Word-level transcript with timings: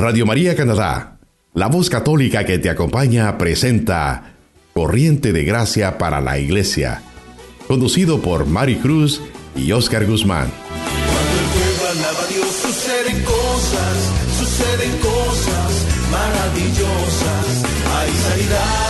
Radio 0.00 0.24
María 0.24 0.56
Canadá, 0.56 1.18
la 1.52 1.66
voz 1.66 1.90
católica 1.90 2.46
que 2.46 2.58
te 2.58 2.70
acompaña, 2.70 3.36
presenta 3.36 4.32
Corriente 4.72 5.30
de 5.34 5.44
Gracia 5.44 5.98
para 5.98 6.22
la 6.22 6.38
Iglesia, 6.38 7.02
conducido 7.68 8.22
por 8.22 8.46
Mari 8.46 8.76
Cruz 8.76 9.20
y 9.54 9.72
Oscar 9.72 10.06
Guzmán. 10.06 10.48
Cuando 10.48 11.38
el 11.38 11.48
pueblo 11.52 11.90
alaba 11.90 12.22
a 12.22 12.26
Dios, 12.28 12.48
suceden 12.48 13.22
cosas, 13.24 14.12
suceden 14.38 14.90
cosas 15.00 15.86
maravillosas. 16.10 17.64
Hay 17.94 18.10
sanidad, 18.10 18.89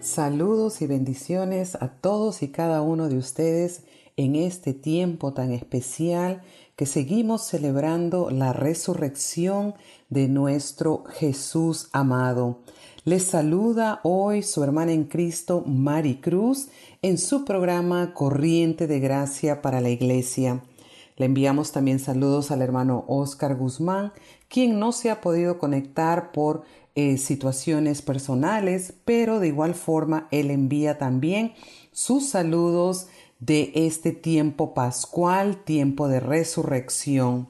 Saludos 0.00 0.82
y 0.82 0.86
bendiciones 0.88 1.76
a 1.76 1.88
todos 1.88 2.42
y 2.42 2.48
cada 2.48 2.82
uno 2.82 3.08
de 3.08 3.18
ustedes 3.18 3.84
en 4.16 4.34
este 4.34 4.74
tiempo 4.74 5.32
tan 5.32 5.52
especial 5.52 6.42
que 6.74 6.86
seguimos 6.86 7.46
celebrando 7.46 8.28
la 8.30 8.52
resurrección 8.52 9.74
de 10.10 10.26
nuestro 10.26 11.04
Jesús 11.04 11.88
amado. 11.92 12.58
Les 13.04 13.24
saluda 13.24 14.00
hoy 14.02 14.42
su 14.42 14.64
hermana 14.64 14.92
en 14.92 15.04
Cristo, 15.04 15.62
Mari 15.64 16.16
Cruz, 16.16 16.68
en 17.00 17.16
su 17.16 17.44
programa 17.44 18.12
Corriente 18.12 18.88
de 18.88 18.98
Gracia 18.98 19.62
para 19.62 19.80
la 19.80 19.90
Iglesia. 19.90 20.62
Le 21.18 21.26
enviamos 21.26 21.72
también 21.72 21.98
saludos 21.98 22.52
al 22.52 22.62
hermano 22.62 23.04
Oscar 23.08 23.56
Guzmán, 23.56 24.12
quien 24.48 24.78
no 24.78 24.92
se 24.92 25.10
ha 25.10 25.20
podido 25.20 25.58
conectar 25.58 26.30
por 26.30 26.62
eh, 26.94 27.18
situaciones 27.18 28.02
personales, 28.02 28.94
pero 29.04 29.40
de 29.40 29.48
igual 29.48 29.74
forma 29.74 30.28
él 30.30 30.52
envía 30.52 30.96
también 30.96 31.54
sus 31.90 32.28
saludos 32.28 33.08
de 33.40 33.72
este 33.74 34.12
tiempo 34.12 34.74
pascual, 34.74 35.56
tiempo 35.64 36.06
de 36.06 36.20
resurrección. 36.20 37.48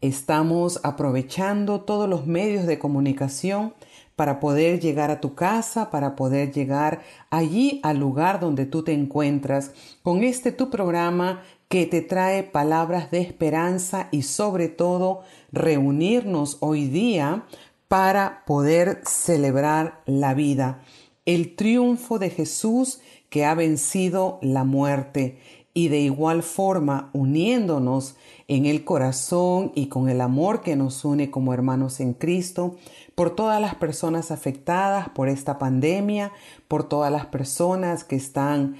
Estamos 0.00 0.78
aprovechando 0.84 1.80
todos 1.80 2.08
los 2.08 2.28
medios 2.28 2.64
de 2.66 2.78
comunicación 2.78 3.74
para 4.14 4.38
poder 4.38 4.80
llegar 4.80 5.10
a 5.10 5.20
tu 5.20 5.34
casa, 5.34 5.90
para 5.90 6.14
poder 6.14 6.52
llegar 6.52 7.00
allí 7.30 7.80
al 7.82 7.98
lugar 7.98 8.38
donde 8.38 8.66
tú 8.66 8.84
te 8.84 8.92
encuentras 8.92 9.72
con 10.02 10.22
este 10.22 10.52
tu 10.52 10.70
programa 10.70 11.42
que 11.70 11.86
te 11.86 12.02
trae 12.02 12.42
palabras 12.42 13.12
de 13.12 13.20
esperanza 13.20 14.08
y 14.10 14.22
sobre 14.22 14.68
todo 14.68 15.20
reunirnos 15.52 16.56
hoy 16.58 16.88
día 16.88 17.46
para 17.86 18.44
poder 18.44 19.02
celebrar 19.04 20.02
la 20.04 20.34
vida, 20.34 20.82
el 21.26 21.54
triunfo 21.54 22.18
de 22.18 22.30
Jesús 22.30 23.00
que 23.28 23.44
ha 23.44 23.54
vencido 23.54 24.40
la 24.42 24.64
muerte 24.64 25.38
y 25.72 25.86
de 25.86 26.00
igual 26.00 26.42
forma 26.42 27.10
uniéndonos 27.12 28.16
en 28.48 28.66
el 28.66 28.84
corazón 28.84 29.70
y 29.76 29.86
con 29.86 30.08
el 30.08 30.20
amor 30.20 30.62
que 30.62 30.74
nos 30.74 31.04
une 31.04 31.30
como 31.30 31.54
hermanos 31.54 32.00
en 32.00 32.14
Cristo, 32.14 32.74
por 33.14 33.36
todas 33.36 33.60
las 33.60 33.76
personas 33.76 34.32
afectadas 34.32 35.10
por 35.10 35.28
esta 35.28 35.58
pandemia, 35.58 36.32
por 36.66 36.88
todas 36.88 37.12
las 37.12 37.26
personas 37.26 38.02
que 38.02 38.16
están 38.16 38.74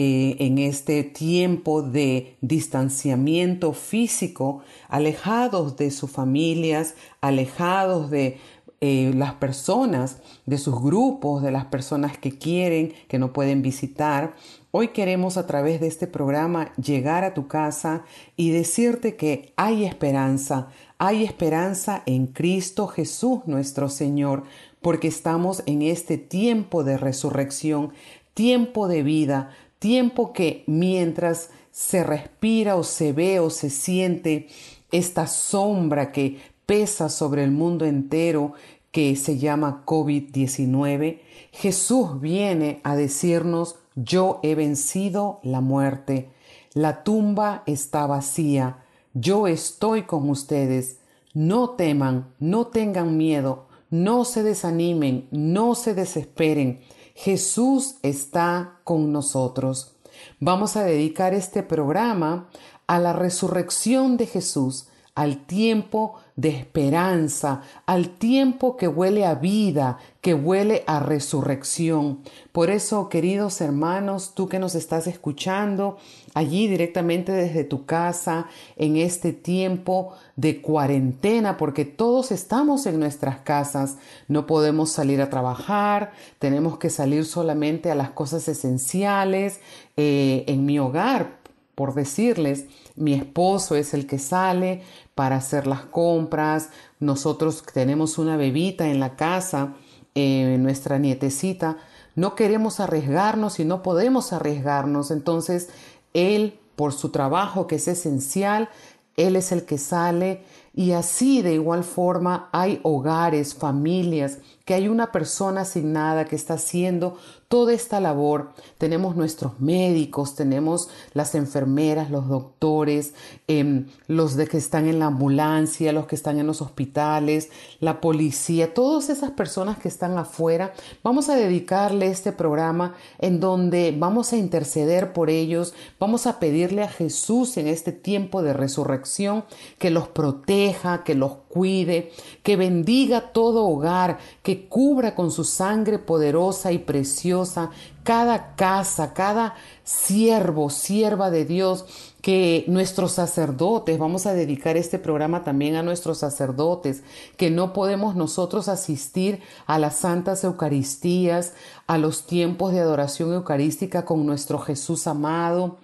eh, 0.00 0.36
en 0.38 0.58
este 0.58 1.02
tiempo 1.02 1.82
de 1.82 2.36
distanciamiento 2.40 3.72
físico, 3.72 4.60
alejados 4.88 5.76
de 5.76 5.90
sus 5.90 6.08
familias, 6.08 6.94
alejados 7.20 8.08
de 8.08 8.38
eh, 8.80 9.10
las 9.16 9.34
personas, 9.34 10.18
de 10.46 10.56
sus 10.56 10.80
grupos, 10.80 11.42
de 11.42 11.50
las 11.50 11.64
personas 11.64 12.16
que 12.16 12.38
quieren, 12.38 12.92
que 13.08 13.18
no 13.18 13.32
pueden 13.32 13.60
visitar. 13.60 14.36
Hoy 14.70 14.88
queremos 14.88 15.36
a 15.36 15.48
través 15.48 15.80
de 15.80 15.88
este 15.88 16.06
programa 16.06 16.72
llegar 16.76 17.24
a 17.24 17.34
tu 17.34 17.48
casa 17.48 18.04
y 18.36 18.50
decirte 18.50 19.16
que 19.16 19.52
hay 19.56 19.84
esperanza, 19.84 20.68
hay 20.98 21.24
esperanza 21.24 22.04
en 22.06 22.28
Cristo 22.28 22.86
Jesús 22.86 23.40
nuestro 23.46 23.88
Señor, 23.88 24.44
porque 24.80 25.08
estamos 25.08 25.64
en 25.66 25.82
este 25.82 26.18
tiempo 26.18 26.84
de 26.84 26.98
resurrección, 26.98 27.92
tiempo 28.32 28.86
de 28.86 29.02
vida, 29.02 29.50
tiempo 29.78 30.32
que 30.32 30.64
mientras 30.66 31.50
se 31.70 32.02
respira 32.02 32.76
o 32.76 32.82
se 32.82 33.12
ve 33.12 33.40
o 33.40 33.50
se 33.50 33.70
siente 33.70 34.48
esta 34.90 35.26
sombra 35.26 36.12
que 36.12 36.38
pesa 36.66 37.08
sobre 37.08 37.44
el 37.44 37.50
mundo 37.50 37.84
entero 37.84 38.52
que 38.90 39.16
se 39.16 39.38
llama 39.38 39.84
COVID-19, 39.86 41.20
Jesús 41.52 42.20
viene 42.20 42.80
a 42.84 42.96
decirnos, 42.96 43.76
yo 43.94 44.40
he 44.42 44.54
vencido 44.54 45.40
la 45.42 45.60
muerte, 45.60 46.30
la 46.74 47.04
tumba 47.04 47.62
está 47.66 48.06
vacía, 48.06 48.84
yo 49.14 49.46
estoy 49.46 50.02
con 50.02 50.28
ustedes, 50.30 50.98
no 51.34 51.70
teman, 51.70 52.32
no 52.38 52.66
tengan 52.66 53.16
miedo, 53.16 53.66
no 53.90 54.24
se 54.24 54.42
desanimen, 54.42 55.28
no 55.30 55.74
se 55.74 55.94
desesperen, 55.94 56.80
Jesús 57.20 57.96
está 58.02 58.78
con 58.84 59.10
nosotros. 59.10 59.96
Vamos 60.38 60.76
a 60.76 60.84
dedicar 60.84 61.34
este 61.34 61.64
programa 61.64 62.48
a 62.86 63.00
la 63.00 63.12
resurrección 63.12 64.16
de 64.16 64.26
Jesús, 64.28 64.86
al 65.16 65.44
tiempo 65.44 66.14
de 66.38 66.50
esperanza, 66.50 67.62
al 67.84 68.10
tiempo 68.10 68.76
que 68.76 68.86
huele 68.86 69.26
a 69.26 69.34
vida, 69.34 69.98
que 70.20 70.34
huele 70.34 70.84
a 70.86 71.00
resurrección. 71.00 72.20
Por 72.52 72.70
eso, 72.70 73.08
queridos 73.08 73.60
hermanos, 73.60 74.34
tú 74.36 74.48
que 74.48 74.60
nos 74.60 74.76
estás 74.76 75.08
escuchando 75.08 75.98
allí 76.34 76.68
directamente 76.68 77.32
desde 77.32 77.64
tu 77.64 77.86
casa, 77.86 78.46
en 78.76 78.96
este 78.96 79.32
tiempo 79.32 80.12
de 80.36 80.62
cuarentena, 80.62 81.56
porque 81.56 81.84
todos 81.84 82.30
estamos 82.30 82.86
en 82.86 83.00
nuestras 83.00 83.38
casas, 83.40 83.96
no 84.28 84.46
podemos 84.46 84.92
salir 84.92 85.20
a 85.20 85.30
trabajar, 85.30 86.12
tenemos 86.38 86.78
que 86.78 86.88
salir 86.88 87.24
solamente 87.24 87.90
a 87.90 87.96
las 87.96 88.10
cosas 88.10 88.46
esenciales. 88.46 89.58
Eh, 89.96 90.44
en 90.46 90.64
mi 90.64 90.78
hogar, 90.78 91.38
por 91.74 91.94
decirles, 91.94 92.66
mi 92.94 93.14
esposo 93.14 93.76
es 93.76 93.94
el 93.94 94.06
que 94.06 94.18
sale 94.18 94.82
para 95.18 95.34
hacer 95.34 95.66
las 95.66 95.80
compras, 95.80 96.70
nosotros 97.00 97.64
tenemos 97.74 98.18
una 98.18 98.36
bebita 98.36 98.86
en 98.86 99.00
la 99.00 99.16
casa, 99.16 99.74
eh, 100.14 100.56
nuestra 100.60 101.00
nietecita, 101.00 101.78
no 102.14 102.36
queremos 102.36 102.78
arriesgarnos 102.78 103.58
y 103.58 103.64
no 103.64 103.82
podemos 103.82 104.32
arriesgarnos, 104.32 105.10
entonces 105.10 105.70
él, 106.14 106.60
por 106.76 106.92
su 106.92 107.08
trabajo 107.08 107.66
que 107.66 107.74
es 107.74 107.88
esencial, 107.88 108.68
él 109.16 109.34
es 109.34 109.50
el 109.50 109.64
que 109.64 109.76
sale. 109.76 110.44
Y 110.72 110.92
así 110.92 111.42
de 111.42 111.54
igual 111.54 111.82
forma 111.82 112.48
hay 112.52 112.78
hogares, 112.84 113.56
familias, 113.56 114.38
que 114.68 114.74
hay 114.74 114.86
una 114.86 115.12
persona 115.12 115.62
asignada 115.62 116.26
que 116.26 116.36
está 116.36 116.54
haciendo 116.54 117.16
toda 117.48 117.72
esta 117.72 118.00
labor. 118.00 118.50
Tenemos 118.76 119.16
nuestros 119.16 119.58
médicos, 119.60 120.34
tenemos 120.34 120.90
las 121.14 121.34
enfermeras, 121.34 122.10
los 122.10 122.28
doctores, 122.28 123.14
em, 123.46 123.86
los 124.08 124.36
de 124.36 124.46
que 124.46 124.58
están 124.58 124.86
en 124.86 124.98
la 124.98 125.06
ambulancia, 125.06 125.94
los 125.94 126.06
que 126.06 126.16
están 126.16 126.38
en 126.38 126.46
los 126.46 126.60
hospitales, 126.60 127.48
la 127.80 128.02
policía, 128.02 128.74
todas 128.74 129.08
esas 129.08 129.30
personas 129.30 129.78
que 129.78 129.88
están 129.88 130.18
afuera. 130.18 130.74
Vamos 131.02 131.30
a 131.30 131.36
dedicarle 131.36 132.08
este 132.08 132.32
programa 132.32 132.94
en 133.18 133.40
donde 133.40 133.96
vamos 133.98 134.34
a 134.34 134.36
interceder 134.36 135.14
por 135.14 135.30
ellos, 135.30 135.72
vamos 135.98 136.26
a 136.26 136.38
pedirle 136.38 136.82
a 136.82 136.90
Jesús 136.90 137.56
en 137.56 137.68
este 137.68 137.92
tiempo 137.92 138.42
de 138.42 138.52
resurrección 138.52 139.44
que 139.78 139.88
los 139.88 140.08
proteja, 140.08 141.04
que 141.04 141.14
los 141.14 141.32
cuide, 141.58 142.12
que 142.44 142.56
bendiga 142.56 143.32
todo 143.32 143.66
hogar, 143.66 144.18
que 144.44 144.68
cubra 144.68 145.16
con 145.16 145.32
su 145.32 145.42
sangre 145.42 145.98
poderosa 145.98 146.70
y 146.70 146.78
preciosa 146.78 147.70
cada 148.04 148.54
casa, 148.54 149.12
cada 149.12 149.56
siervo, 149.82 150.70
sierva 150.70 151.30
de 151.32 151.44
Dios, 151.44 151.84
que 152.22 152.64
nuestros 152.68 153.12
sacerdotes, 153.12 153.98
vamos 153.98 154.24
a 154.26 154.34
dedicar 154.34 154.76
este 154.76 155.00
programa 155.00 155.42
también 155.42 155.74
a 155.74 155.82
nuestros 155.82 156.18
sacerdotes, 156.18 157.02
que 157.36 157.50
no 157.50 157.72
podemos 157.72 158.14
nosotros 158.14 158.68
asistir 158.68 159.40
a 159.66 159.80
las 159.80 159.96
santas 159.96 160.44
Eucaristías, 160.44 161.54
a 161.88 161.98
los 161.98 162.24
tiempos 162.24 162.72
de 162.72 162.80
adoración 162.80 163.32
eucarística 163.32 164.04
con 164.04 164.24
nuestro 164.24 164.60
Jesús 164.60 165.08
amado. 165.08 165.78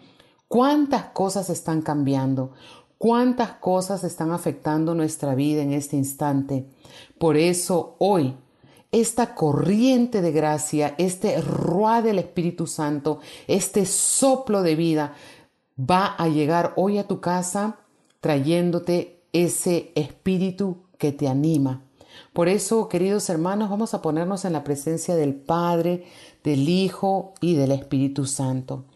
¿Cuántas 0.47 1.07
cosas 1.07 1.51
están 1.51 1.83
cambiando? 1.83 2.53
¿Cuántas 3.05 3.51
cosas 3.57 4.03
están 4.03 4.33
afectando 4.33 4.95
nuestra 4.95 5.35
vida 5.35 5.61
en 5.61 5.75
este 5.75 5.95
instante? 5.95 6.65
Por 7.19 7.37
eso 7.37 7.97
hoy 7.99 8.35
esta 8.93 9.35
corriente 9.35 10.23
de 10.23 10.33
gracia, 10.33 10.95
este 10.97 11.39
ruá 11.43 12.01
del 12.01 12.19
Espíritu 12.19 12.67
Santo, 12.67 13.21
este 13.47 13.85
soplo 13.85 14.63
de 14.63 14.75
vida, 14.75 15.13
va 15.79 16.15
a 16.17 16.29
llegar 16.29 16.73
hoy 16.77 16.97
a 16.97 17.07
tu 17.07 17.21
casa 17.21 17.77
trayéndote 18.23 19.21
ese 19.35 19.93
espíritu 19.97 20.85
que 20.97 21.13
te 21.13 21.29
anima. 21.29 21.83
Por 22.33 22.49
eso, 22.49 22.89
queridos 22.89 23.29
hermanos, 23.29 23.69
vamos 23.69 23.93
a 23.93 24.01
ponernos 24.01 24.47
en 24.47 24.55
la 24.55 24.65
presencia 24.65 25.15
del 25.15 25.35
Padre, 25.35 26.07
del 26.43 26.71
Hijo 26.71 27.35
y 27.43 27.55
del 27.55 27.73
Espíritu 27.73 28.25
Santo. 28.25 28.87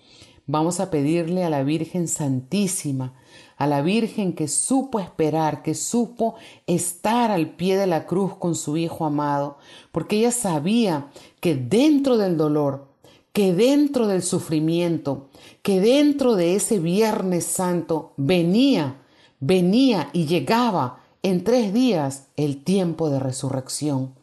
Vamos 0.47 0.81
a 0.81 0.91
pedirle 0.91 1.45
a 1.45 1.51
la 1.51 1.63
Virgen 1.63 2.09
Santísima, 2.09 3.13
a 3.59 3.67
la 3.67 3.83
Virgen 3.83 4.33
que 4.33 4.49
supo 4.49 5.01
esperar, 5.01 5.63
que 5.63 5.75
supo 5.75 6.37
estar 6.67 7.31
al 7.31 7.51
pie 7.51 7.77
de 7.77 7.89
la 7.89 8.07
cruz 8.07 8.35
con 8.37 8.55
su 8.55 8.77
Hijo 8.77 9.05
amado, 9.05 9.59
porque 9.93 10.19
ella 10.19 10.31
sabía 10.31 11.09
que 11.41 11.57
dentro 11.57 12.17
del 12.17 12.37
dolor, 12.37 12.87
que 13.33 13.53
dentro 13.53 14.07
del 14.07 14.23
sufrimiento, 14.23 15.29
que 15.63 15.81
dentro 15.81 16.37
de 16.37 16.55
ese 16.55 16.79
Viernes 16.79 17.45
Santo 17.45 18.13
venía, 18.17 18.97
venía 19.41 20.09
y 20.13 20.27
llegaba 20.27 21.01
en 21.23 21.43
tres 21.43 21.73
días 21.73 22.29
el 22.37 22.63
tiempo 22.63 23.11
de 23.11 23.19
resurrección. 23.19 24.15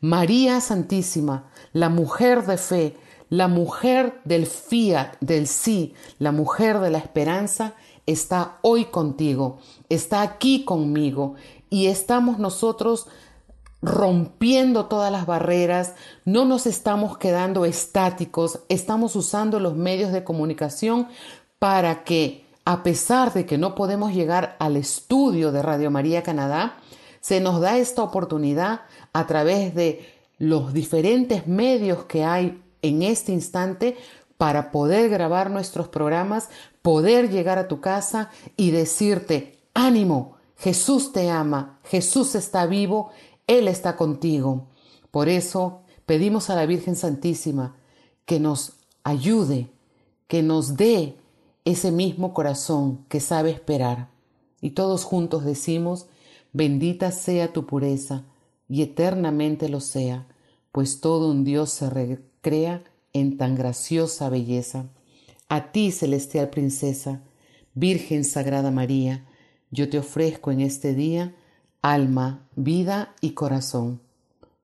María 0.00 0.60
Santísima, 0.60 1.50
la 1.72 1.88
mujer 1.90 2.46
de 2.46 2.56
fe, 2.56 2.96
la 3.28 3.48
mujer 3.48 4.20
del 4.24 4.46
fiat, 4.46 5.16
del 5.20 5.46
sí, 5.46 5.94
la 6.18 6.32
mujer 6.32 6.80
de 6.80 6.90
la 6.90 6.98
esperanza, 6.98 7.74
está 8.08 8.58
hoy 8.62 8.86
contigo, 8.86 9.58
está 9.90 10.22
aquí 10.22 10.64
conmigo 10.64 11.34
y 11.68 11.86
estamos 11.86 12.38
nosotros 12.38 13.06
rompiendo 13.82 14.86
todas 14.86 15.12
las 15.12 15.26
barreras, 15.26 15.94
no 16.24 16.44
nos 16.46 16.66
estamos 16.66 17.18
quedando 17.18 17.64
estáticos, 17.66 18.60
estamos 18.70 19.14
usando 19.14 19.60
los 19.60 19.76
medios 19.76 20.10
de 20.10 20.24
comunicación 20.24 21.08
para 21.58 22.02
que, 22.02 22.46
a 22.64 22.82
pesar 22.82 23.32
de 23.34 23.44
que 23.44 23.58
no 23.58 23.74
podemos 23.74 24.14
llegar 24.14 24.56
al 24.58 24.76
estudio 24.76 25.52
de 25.52 25.62
Radio 25.62 25.90
María 25.90 26.22
Canadá, 26.22 26.78
se 27.20 27.40
nos 27.40 27.60
da 27.60 27.76
esta 27.76 28.02
oportunidad 28.02 28.80
a 29.12 29.26
través 29.26 29.74
de 29.74 30.08
los 30.38 30.72
diferentes 30.72 31.46
medios 31.46 32.04
que 32.04 32.24
hay 32.24 32.62
en 32.80 33.02
este 33.02 33.32
instante 33.32 33.96
para 34.38 34.70
poder 34.70 35.10
grabar 35.10 35.50
nuestros 35.50 35.88
programas, 35.88 36.48
poder 36.80 37.28
llegar 37.30 37.58
a 37.58 37.68
tu 37.68 37.80
casa 37.80 38.30
y 38.56 38.70
decirte, 38.70 39.58
ánimo, 39.74 40.36
Jesús 40.56 41.12
te 41.12 41.28
ama, 41.28 41.78
Jesús 41.84 42.34
está 42.34 42.66
vivo 42.66 43.10
él 43.48 43.66
está 43.66 43.96
contigo. 43.96 44.68
Por 45.10 45.28
eso 45.28 45.80
pedimos 46.06 46.50
a 46.50 46.54
la 46.54 46.66
Virgen 46.66 46.94
Santísima 46.94 47.74
que 48.24 48.38
nos 48.38 48.74
ayude, 49.02 49.70
que 50.28 50.42
nos 50.42 50.76
dé 50.76 51.16
ese 51.64 51.90
mismo 51.90 52.32
corazón 52.32 53.04
que 53.08 53.18
sabe 53.18 53.50
esperar. 53.50 54.10
Y 54.60 54.70
todos 54.70 55.02
juntos 55.02 55.44
decimos, 55.44 56.06
bendita 56.52 57.10
sea 57.10 57.52
tu 57.52 57.66
pureza, 57.66 58.24
y 58.68 58.82
eternamente 58.82 59.68
lo 59.68 59.80
sea, 59.80 60.26
pues 60.72 61.00
todo 61.00 61.30
un 61.30 61.42
Dios 61.42 61.70
se 61.70 61.88
recrea 61.88 62.84
en 63.12 63.36
tan 63.36 63.54
graciosa 63.54 64.28
belleza. 64.28 64.86
A 65.48 65.72
ti, 65.72 65.92
celestial 65.92 66.50
princesa, 66.50 67.22
Virgen 67.74 68.24
Sagrada 68.24 68.70
María, 68.70 69.24
yo 69.70 69.88
te 69.88 69.98
ofrezco 69.98 70.50
en 70.50 70.60
este 70.60 70.94
día 70.94 71.34
alma, 71.82 72.48
vida 72.56 73.14
y 73.20 73.30
corazón. 73.30 74.00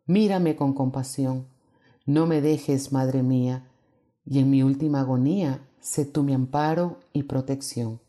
Mírame 0.06 0.56
con 0.56 0.74
compasión, 0.74 1.46
no 2.06 2.26
me 2.26 2.40
dejes, 2.40 2.92
Madre 2.92 3.22
mía, 3.22 3.66
y 4.26 4.40
en 4.40 4.50
mi 4.50 4.62
última 4.62 5.00
agonía 5.00 5.60
sé 5.80 6.04
tú 6.04 6.22
mi 6.22 6.34
amparo 6.34 6.98
y 7.12 7.24
protección. 7.24 8.00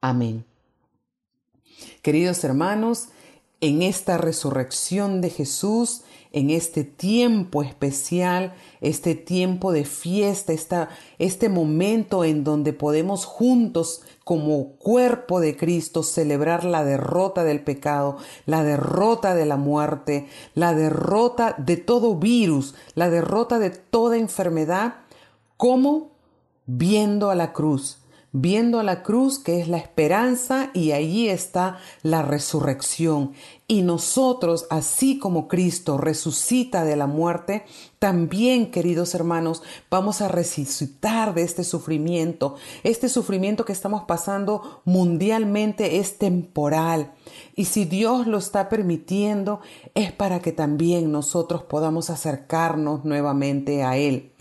Amén. 0.00 0.44
Queridos 2.02 2.42
hermanos, 2.44 3.08
en 3.60 3.82
esta 3.82 4.18
resurrección 4.18 5.20
de 5.20 5.30
Jesús, 5.30 6.02
en 6.32 6.50
este 6.50 6.84
tiempo 6.84 7.62
especial, 7.62 8.54
este 8.80 9.14
tiempo 9.14 9.70
de 9.72 9.84
fiesta, 9.84 10.52
esta, 10.52 10.88
este 11.18 11.48
momento 11.48 12.24
en 12.24 12.42
donde 12.42 12.72
podemos 12.72 13.24
juntos 13.24 14.02
como 14.24 14.72
cuerpo 14.76 15.40
de 15.40 15.56
Cristo 15.56 16.02
celebrar 16.02 16.64
la 16.64 16.84
derrota 16.84 17.44
del 17.44 17.62
pecado, 17.62 18.16
la 18.46 18.64
derrota 18.64 19.34
de 19.34 19.46
la 19.46 19.56
muerte, 19.56 20.28
la 20.54 20.74
derrota 20.74 21.54
de 21.58 21.76
todo 21.76 22.16
virus, 22.16 22.74
la 22.94 23.10
derrota 23.10 23.58
de 23.58 23.70
toda 23.70 24.16
enfermedad, 24.16 24.96
como 25.56 26.12
viendo 26.66 27.30
a 27.30 27.34
la 27.34 27.52
cruz, 27.52 28.01
viendo 28.32 28.80
a 28.80 28.82
la 28.82 29.02
cruz 29.02 29.38
que 29.38 29.60
es 29.60 29.68
la 29.68 29.76
esperanza 29.76 30.70
y 30.72 30.92
allí 30.92 31.28
está 31.28 31.78
la 32.02 32.22
resurrección. 32.22 33.32
Y 33.68 33.82
nosotros, 33.82 34.66
así 34.68 35.18
como 35.18 35.48
Cristo 35.48 35.96
resucita 35.96 36.84
de 36.84 36.96
la 36.96 37.06
muerte, 37.06 37.64
también, 37.98 38.70
queridos 38.70 39.14
hermanos, 39.14 39.62
vamos 39.90 40.20
a 40.20 40.28
resucitar 40.28 41.34
de 41.34 41.42
este 41.42 41.64
sufrimiento. 41.64 42.56
Este 42.82 43.08
sufrimiento 43.08 43.64
que 43.64 43.72
estamos 43.72 44.02
pasando 44.04 44.82
mundialmente 44.84 45.98
es 45.98 46.18
temporal. 46.18 47.12
Y 47.54 47.66
si 47.66 47.84
Dios 47.84 48.26
lo 48.26 48.38
está 48.38 48.68
permitiendo, 48.68 49.60
es 49.94 50.12
para 50.12 50.40
que 50.40 50.52
también 50.52 51.12
nosotros 51.12 51.62
podamos 51.62 52.10
acercarnos 52.10 53.04
nuevamente 53.04 53.84
a 53.84 53.96
Él. 53.96 54.31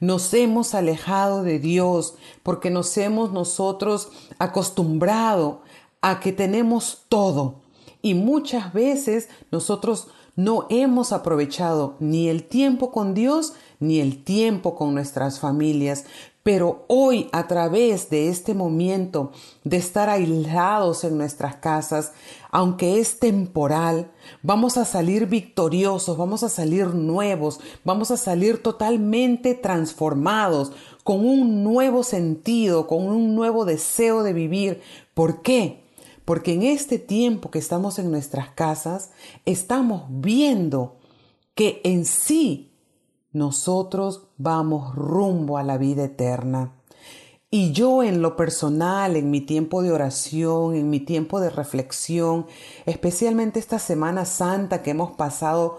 Nos 0.00 0.32
hemos 0.34 0.74
alejado 0.74 1.42
de 1.42 1.58
Dios 1.58 2.14
porque 2.42 2.70
nos 2.70 2.96
hemos 2.96 3.32
nosotros 3.32 4.08
acostumbrado 4.38 5.62
a 6.00 6.20
que 6.20 6.32
tenemos 6.32 7.04
todo 7.08 7.56
y 8.02 8.14
muchas 8.14 8.72
veces 8.72 9.28
nosotros 9.50 10.08
no 10.36 10.66
hemos 10.70 11.12
aprovechado 11.12 11.96
ni 11.98 12.28
el 12.28 12.44
tiempo 12.44 12.92
con 12.92 13.12
Dios 13.12 13.54
ni 13.80 13.98
el 13.98 14.22
tiempo 14.22 14.76
con 14.76 14.94
nuestras 14.94 15.40
familias. 15.40 16.04
Pero 16.44 16.84
hoy, 16.86 17.28
a 17.32 17.48
través 17.48 18.08
de 18.08 18.28
este 18.28 18.54
momento 18.54 19.32
de 19.64 19.78
estar 19.78 20.08
aislados 20.08 21.02
en 21.02 21.18
nuestras 21.18 21.56
casas, 21.56 22.12
aunque 22.50 22.98
es 22.98 23.18
temporal, 23.18 24.10
vamos 24.42 24.76
a 24.76 24.84
salir 24.84 25.26
victoriosos, 25.26 26.16
vamos 26.16 26.42
a 26.42 26.48
salir 26.48 26.94
nuevos, 26.94 27.60
vamos 27.84 28.10
a 28.10 28.16
salir 28.16 28.62
totalmente 28.62 29.54
transformados, 29.54 30.72
con 31.04 31.24
un 31.24 31.64
nuevo 31.64 32.02
sentido, 32.02 32.86
con 32.86 33.04
un 33.04 33.34
nuevo 33.34 33.64
deseo 33.64 34.22
de 34.22 34.32
vivir. 34.32 34.82
¿Por 35.14 35.42
qué? 35.42 35.84
Porque 36.24 36.52
en 36.52 36.62
este 36.62 36.98
tiempo 36.98 37.50
que 37.50 37.58
estamos 37.58 37.98
en 37.98 38.10
nuestras 38.10 38.50
casas, 38.50 39.10
estamos 39.46 40.04
viendo 40.08 40.98
que 41.54 41.80
en 41.84 42.04
sí 42.04 42.74
nosotros 43.32 44.28
vamos 44.36 44.94
rumbo 44.94 45.58
a 45.58 45.62
la 45.62 45.78
vida 45.78 46.04
eterna. 46.04 46.77
Y 47.50 47.72
yo 47.72 48.02
en 48.02 48.20
lo 48.20 48.36
personal, 48.36 49.16
en 49.16 49.30
mi 49.30 49.40
tiempo 49.40 49.80
de 49.82 49.90
oración, 49.90 50.74
en 50.74 50.90
mi 50.90 51.00
tiempo 51.00 51.40
de 51.40 51.48
reflexión, 51.48 52.46
especialmente 52.84 53.58
esta 53.58 53.78
Semana 53.78 54.26
Santa 54.26 54.82
que 54.82 54.90
hemos 54.90 55.12
pasado 55.12 55.78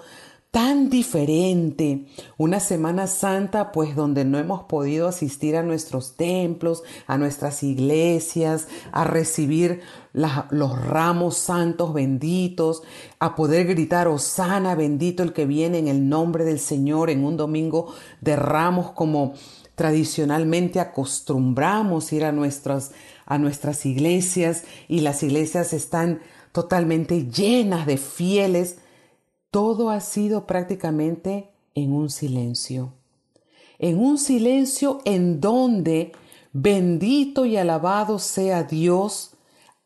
tan 0.49 0.89
diferente. 0.89 2.07
Una 2.37 2.59
Semana 2.59 3.05
Santa 3.05 3.71
pues 3.71 3.95
donde 3.95 4.25
no 4.25 4.39
hemos 4.39 4.63
podido 4.63 5.07
asistir 5.07 5.55
a 5.55 5.61
nuestros 5.61 6.15
templos, 6.15 6.81
a 7.05 7.19
nuestras 7.19 7.61
iglesias, 7.61 8.67
a 8.91 9.03
recibir 9.03 9.81
los 10.11 10.85
ramos 10.87 11.37
santos 11.37 11.93
benditos, 11.93 12.81
a 13.19 13.35
poder 13.35 13.67
gritar, 13.67 14.07
Osana 14.07 14.73
bendito 14.73 15.21
el 15.21 15.33
que 15.33 15.45
viene 15.45 15.77
en 15.77 15.87
el 15.87 16.09
nombre 16.09 16.45
del 16.45 16.59
Señor 16.59 17.11
en 17.11 17.23
un 17.23 17.37
domingo 17.37 17.93
de 18.21 18.35
ramos 18.35 18.89
como 18.93 19.35
tradicionalmente 19.79 20.81
acostumbramos 20.81 22.11
ir 22.11 22.25
a 22.25 22.33
nuestras, 22.33 22.91
a 23.25 23.37
nuestras 23.37 23.85
iglesias 23.85 24.65
y 24.89 24.99
las 24.99 25.23
iglesias 25.23 25.71
están 25.71 26.19
totalmente 26.51 27.29
llenas 27.29 27.85
de 27.85 27.95
fieles, 27.95 28.79
todo 29.51 29.89
ha 29.89 30.01
sido 30.01 30.45
prácticamente 30.45 31.51
en 31.75 31.93
un 31.93 32.09
silencio. 32.09 32.91
En 33.77 33.99
un 33.99 34.17
silencio 34.17 34.99
en 35.05 35.39
donde, 35.39 36.11
bendito 36.51 37.45
y 37.45 37.55
alabado 37.55 38.19
sea 38.19 38.63
Dios, 38.63 39.31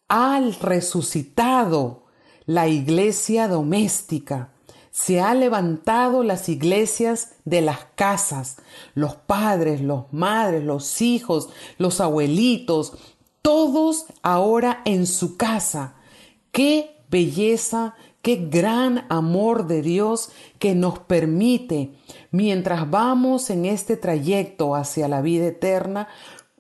al 0.08 0.56
resucitado 0.56 2.06
la 2.48 2.68
iglesia 2.68 3.48
doméstica. 3.48 4.53
Se 4.94 5.20
ha 5.20 5.34
levantado 5.34 6.22
las 6.22 6.50
iglesias 6.50 7.32
de 7.46 7.62
las 7.62 7.80
casas, 7.96 8.58
los 8.94 9.16
padres, 9.16 9.82
los 9.82 10.06
madres, 10.14 10.64
los 10.64 11.02
hijos, 11.02 11.50
los 11.80 12.00
abuelitos, 12.00 12.94
todos 13.42 14.06
ahora 14.22 14.84
en 14.86 15.08
su 15.08 15.36
casa. 15.36 15.96
Qué 16.52 17.02
belleza, 17.10 17.96
qué 18.22 18.36
gran 18.36 19.08
amor 19.10 19.66
de 19.66 19.82
Dios 19.82 20.30
que 20.60 20.76
nos 20.76 21.00
permite, 21.00 21.94
mientras 22.30 22.88
vamos 22.88 23.50
en 23.50 23.66
este 23.66 23.98
trayecto 23.98 24.76
hacia 24.76 25.08
la 25.08 25.24
vida 25.24 25.48
eterna, 25.48 26.08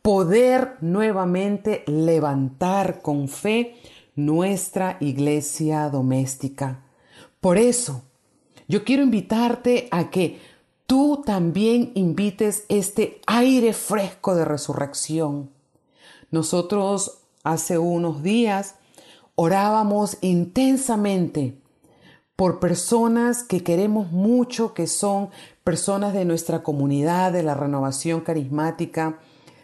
poder 0.01 0.77
nuevamente 0.81 1.83
levantar 1.85 3.03
con 3.03 3.27
fe 3.27 3.75
nuestra 4.15 4.97
iglesia 5.01 5.87
doméstica. 5.91 6.83
Por 7.39 7.59
eso, 7.59 8.01
yo 8.67 8.83
quiero 8.83 9.03
invitarte 9.03 9.87
a 9.91 10.09
que 10.09 10.39
tú 10.85 11.21
también 11.25 11.91
invites 11.95 12.65
este 12.69 13.21
aire 13.27 13.73
fresco 13.73 14.35
de 14.35 14.45
resurrección. 14.45 15.49
Nosotros 16.31 17.19
hace 17.43 17.77
unos 17.77 18.23
días 18.23 18.75
orábamos 19.35 20.17
intensamente 20.21 21.57
por 22.35 22.59
personas 22.59 23.43
que 23.43 23.63
queremos 23.63 24.11
mucho, 24.11 24.73
que 24.73 24.87
son 24.87 25.29
personas 25.63 26.13
de 26.13 26.25
nuestra 26.25 26.63
comunidad, 26.63 27.31
de 27.31 27.43
la 27.43 27.53
renovación 27.53 28.21
carismática, 28.21 29.19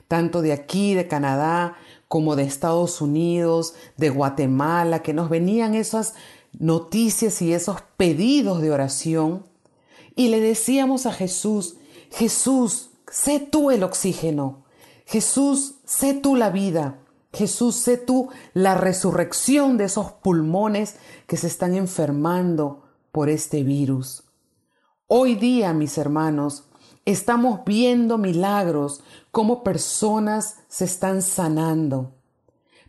tanto 0.08 0.42
de 0.42 0.54
aquí, 0.54 0.94
de 0.94 1.08
Canadá, 1.08 1.76
como 2.08 2.36
de 2.36 2.44
Estados 2.44 3.02
Unidos, 3.02 3.76
de 3.98 4.10
Guatemala, 4.10 5.02
que 5.04 5.14
nos 5.14 5.30
venían 5.30 5.76
esas 5.76 6.16
noticias 6.58 7.42
y 7.42 7.54
esos 7.54 7.82
pedidos 7.98 8.62
de 8.62 8.72
oración. 8.72 9.46
Y 10.16 10.30
le 10.30 10.40
decíamos 10.40 11.06
a 11.06 11.14
Jesús, 11.14 11.78
Jesús, 12.12 12.92
sé 13.12 13.40
tú 13.40 13.72
el 13.72 13.84
oxígeno, 13.84 14.66
Jesús, 15.06 15.76
sé 15.86 16.14
tú 16.14 16.36
la 16.36 16.50
vida, 16.50 17.00
Jesús, 17.34 17.76
sé 17.76 17.98
tú 17.98 18.30
la 18.54 18.76
resurrección 18.76 19.78
de 19.78 19.86
esos 19.86 20.12
pulmones 20.12 20.96
que 21.28 21.38
se 21.38 21.48
están 21.48 21.76
enfermando 21.76 22.84
por 23.12 23.30
este 23.30 23.64
virus. 23.64 24.24
Hoy 25.08 25.36
día, 25.36 25.74
mis 25.74 25.98
hermanos, 25.98 26.66
estamos 27.06 27.62
viendo 27.66 28.18
milagros, 28.18 29.02
como 29.32 29.64
personas 29.64 30.58
se 30.68 30.86
están 30.86 31.22
sanando, 31.22 32.16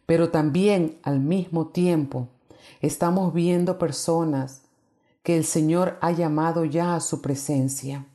pero 0.07 0.31
también 0.31 0.99
al 1.03 1.21
mismo 1.21 1.69
tiempo 1.69 2.29
estamos 2.81 3.33
viendo 3.35 3.79
personas 3.79 4.63
que 5.23 5.37
el 5.37 5.45
Señor 5.45 5.99
ha 6.01 6.13
llamado 6.13 6.65
ya 6.65 6.95
a 6.95 7.01
su 7.01 7.21
presencia. 7.21 8.07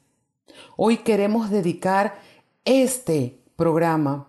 Hoy 0.76 0.98
queremos 0.98 1.50
dedicar 1.50 2.20
este 2.66 3.40
programa 3.56 4.28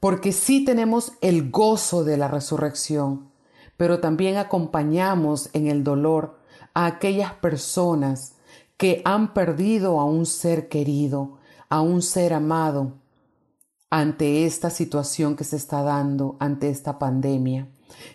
porque 0.00 0.32
sí 0.32 0.64
tenemos 0.64 1.12
el 1.20 1.50
gozo 1.50 2.02
de 2.02 2.16
la 2.16 2.26
resurrección, 2.26 3.30
pero 3.76 4.00
también 4.00 4.36
acompañamos 4.36 5.48
en 5.52 5.68
el 5.68 5.84
dolor 5.84 6.38
a 6.74 6.86
aquellas 6.86 7.34
personas 7.34 8.34
que 8.76 9.00
han 9.04 9.32
perdido 9.32 10.00
a 10.00 10.04
un 10.04 10.26
ser 10.26 10.68
querido, 10.68 11.38
a 11.68 11.82
un 11.82 12.02
ser 12.02 12.34
amado, 12.34 12.94
ante 13.92 14.46
esta 14.46 14.70
situación 14.70 15.36
que 15.36 15.44
se 15.44 15.56
está 15.56 15.82
dando, 15.82 16.36
ante 16.40 16.70
esta 16.70 16.98
pandemia. 16.98 17.68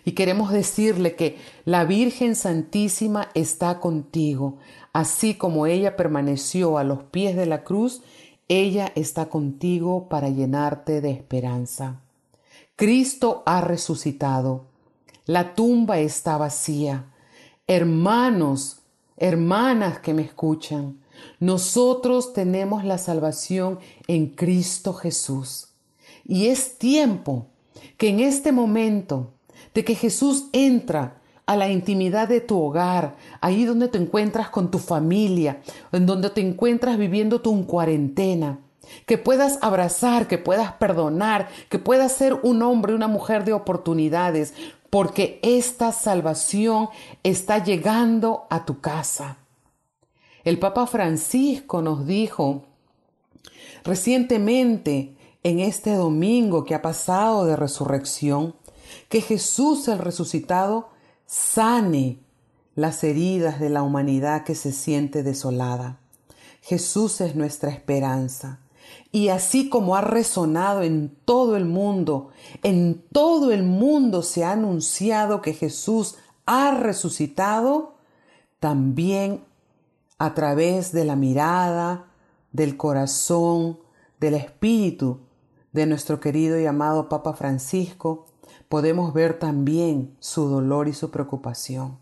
Y 0.04 0.12
queremos 0.12 0.52
decirle 0.52 1.14
que 1.14 1.38
la 1.64 1.84
Virgen 1.84 2.34
Santísima 2.34 3.28
está 3.34 3.80
contigo, 3.80 4.58
así 4.92 5.34
como 5.34 5.66
ella 5.66 5.96
permaneció 5.96 6.78
a 6.78 6.84
los 6.84 7.04
pies 7.04 7.36
de 7.36 7.46
la 7.46 7.64
cruz 7.64 8.02
ella 8.48 8.92
está 8.94 9.28
contigo 9.28 10.08
para 10.08 10.30
llenarte 10.30 11.02
de 11.02 11.10
esperanza. 11.10 12.00
Cristo 12.76 13.42
ha 13.44 13.60
resucitado. 13.60 14.64
La 15.26 15.54
tumba 15.54 15.98
está 15.98 16.38
vacía. 16.38 17.12
Hermanos, 17.66 18.80
hermanas 19.18 19.98
que 19.98 20.14
me 20.14 20.22
escuchan, 20.22 21.00
nosotros 21.40 22.32
tenemos 22.32 22.84
la 22.84 22.96
salvación 22.96 23.80
en 24.06 24.28
Cristo 24.28 24.94
Jesús. 24.94 25.67
Y 26.28 26.48
es 26.48 26.78
tiempo 26.78 27.46
que 27.96 28.10
en 28.10 28.20
este 28.20 28.52
momento 28.52 29.32
de 29.74 29.84
que 29.84 29.96
Jesús 29.96 30.44
entra 30.52 31.20
a 31.46 31.56
la 31.56 31.70
intimidad 31.70 32.28
de 32.28 32.42
tu 32.42 32.60
hogar, 32.60 33.16
ahí 33.40 33.64
donde 33.64 33.88
te 33.88 33.96
encuentras 33.96 34.50
con 34.50 34.70
tu 34.70 34.78
familia, 34.78 35.62
en 35.90 36.04
donde 36.04 36.28
te 36.28 36.42
encuentras 36.42 36.98
viviendo 36.98 37.40
tu 37.40 37.66
cuarentena. 37.66 38.60
Que 39.06 39.16
puedas 39.16 39.58
abrazar, 39.62 40.28
que 40.28 40.36
puedas 40.36 40.72
perdonar, 40.74 41.48
que 41.70 41.78
puedas 41.78 42.12
ser 42.12 42.34
un 42.42 42.62
hombre, 42.62 42.94
una 42.94 43.08
mujer 43.08 43.44
de 43.44 43.54
oportunidades, 43.54 44.52
porque 44.90 45.40
esta 45.42 45.92
salvación 45.92 46.90
está 47.22 47.64
llegando 47.64 48.46
a 48.50 48.66
tu 48.66 48.80
casa. 48.80 49.38
El 50.44 50.58
Papa 50.58 50.86
Francisco 50.86 51.80
nos 51.80 52.06
dijo 52.06 52.64
recientemente, 53.84 55.16
en 55.42 55.60
este 55.60 55.94
domingo 55.94 56.64
que 56.64 56.74
ha 56.74 56.82
pasado 56.82 57.46
de 57.46 57.56
resurrección, 57.56 58.54
que 59.08 59.20
Jesús 59.20 59.88
el 59.88 59.98
resucitado 59.98 60.88
sane 61.26 62.20
las 62.74 63.02
heridas 63.04 63.60
de 63.60 63.70
la 63.70 63.82
humanidad 63.82 64.44
que 64.44 64.54
se 64.54 64.72
siente 64.72 65.22
desolada. 65.22 66.00
Jesús 66.62 67.20
es 67.20 67.34
nuestra 67.34 67.70
esperanza. 67.70 68.60
Y 69.12 69.28
así 69.28 69.68
como 69.68 69.96
ha 69.96 70.00
resonado 70.00 70.82
en 70.82 71.16
todo 71.24 71.56
el 71.56 71.64
mundo, 71.64 72.28
en 72.62 73.02
todo 73.12 73.52
el 73.52 73.62
mundo 73.62 74.22
se 74.22 74.44
ha 74.44 74.52
anunciado 74.52 75.40
que 75.40 75.54
Jesús 75.54 76.16
ha 76.46 76.72
resucitado, 76.72 77.96
también 78.60 79.44
a 80.18 80.34
través 80.34 80.92
de 80.92 81.04
la 81.04 81.16
mirada, 81.16 82.06
del 82.52 82.76
corazón, 82.76 83.78
del 84.18 84.34
espíritu 84.34 85.20
de 85.72 85.86
nuestro 85.86 86.20
querido 86.20 86.58
y 86.58 86.66
amado 86.66 87.08
Papa 87.08 87.34
Francisco, 87.34 88.26
podemos 88.68 89.12
ver 89.12 89.38
también 89.38 90.16
su 90.20 90.48
dolor 90.48 90.88
y 90.88 90.92
su 90.92 91.10
preocupación. 91.10 91.98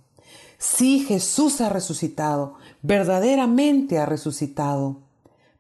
Sí, 0.58 1.00
Jesús 1.00 1.60
ha 1.60 1.68
resucitado, 1.68 2.54
verdaderamente 2.82 3.98
ha 3.98 4.06
resucitado, 4.06 4.98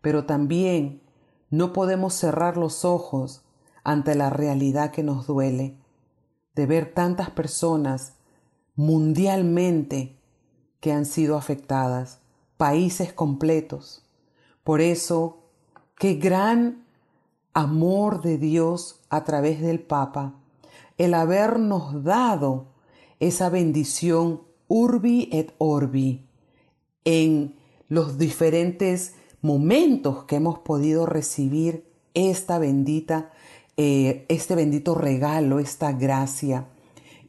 pero 0.00 0.24
también 0.24 1.02
no 1.50 1.72
podemos 1.72 2.14
cerrar 2.14 2.56
los 2.56 2.84
ojos 2.84 3.42
ante 3.84 4.14
la 4.14 4.30
realidad 4.30 4.90
que 4.90 5.02
nos 5.02 5.26
duele 5.26 5.76
de 6.54 6.66
ver 6.66 6.92
tantas 6.94 7.30
personas 7.30 8.14
mundialmente 8.74 10.16
que 10.80 10.92
han 10.92 11.04
sido 11.04 11.36
afectadas, 11.36 12.18
países 12.56 13.12
completos. 13.12 14.04
Por 14.64 14.80
eso, 14.80 15.44
qué 15.98 16.14
gran 16.14 16.85
amor 17.56 18.20
de 18.20 18.36
Dios 18.36 19.00
a 19.08 19.24
través 19.24 19.62
del 19.62 19.80
Papa 19.80 20.34
el 20.98 21.14
habernos 21.14 22.04
dado 22.04 22.66
esa 23.18 23.48
bendición 23.48 24.42
urbi 24.68 25.30
et 25.32 25.54
orbi 25.56 26.26
en 27.06 27.54
los 27.88 28.18
diferentes 28.18 29.14
momentos 29.40 30.24
que 30.24 30.36
hemos 30.36 30.58
podido 30.58 31.06
recibir 31.06 31.86
esta 32.12 32.58
bendita, 32.58 33.32
eh, 33.78 34.26
este 34.28 34.54
bendito 34.54 34.94
regalo, 34.94 35.58
esta 35.58 35.92
gracia. 35.92 36.66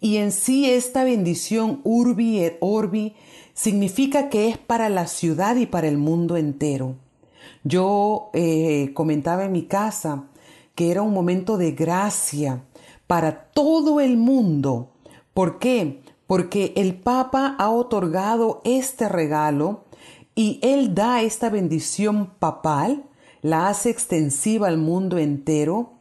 Y 0.01 0.17
en 0.17 0.34
sí 0.34 0.69
esta 0.69 1.05
bendición 1.05 1.79
urbi 1.86 2.39
et 2.39 2.57
orbi 2.60 3.15
significa 3.53 4.27
que 4.27 4.50
es 4.50 4.57
para 4.57 4.89
la 4.89 5.07
ciudad 5.07 5.55
y 5.55 5.67
para 5.67 5.88
el 5.88 5.98
mundo 5.98 6.36
entero. 6.36 6.96
Yo 7.63 8.29
eh, 8.33 8.91
comentaba 8.93 9.45
en 9.45 9.51
mi 9.51 9.63
casa 9.63 10.25
que 10.75 10.91
era 10.91 11.01
un 11.01 11.13
momento 11.13 11.57
de 11.57 11.71
gracia, 11.71 12.61
para 13.07 13.45
todo 13.45 13.99
el 13.99 14.17
mundo. 14.17 14.91
¿Por 15.33 15.57
qué? 15.57 16.01
Porque 16.27 16.73
el 16.75 16.95
Papa 16.95 17.55
ha 17.57 17.69
otorgado 17.71 18.61
este 18.63 19.09
regalo 19.09 19.85
y 20.35 20.59
él 20.61 20.93
da 20.93 21.23
esta 21.23 21.49
bendición 21.49 22.33
papal, 22.37 23.05
la 23.41 23.69
hace 23.69 23.89
extensiva 23.89 24.67
al 24.67 24.77
mundo 24.77 25.17
entero 25.17 25.93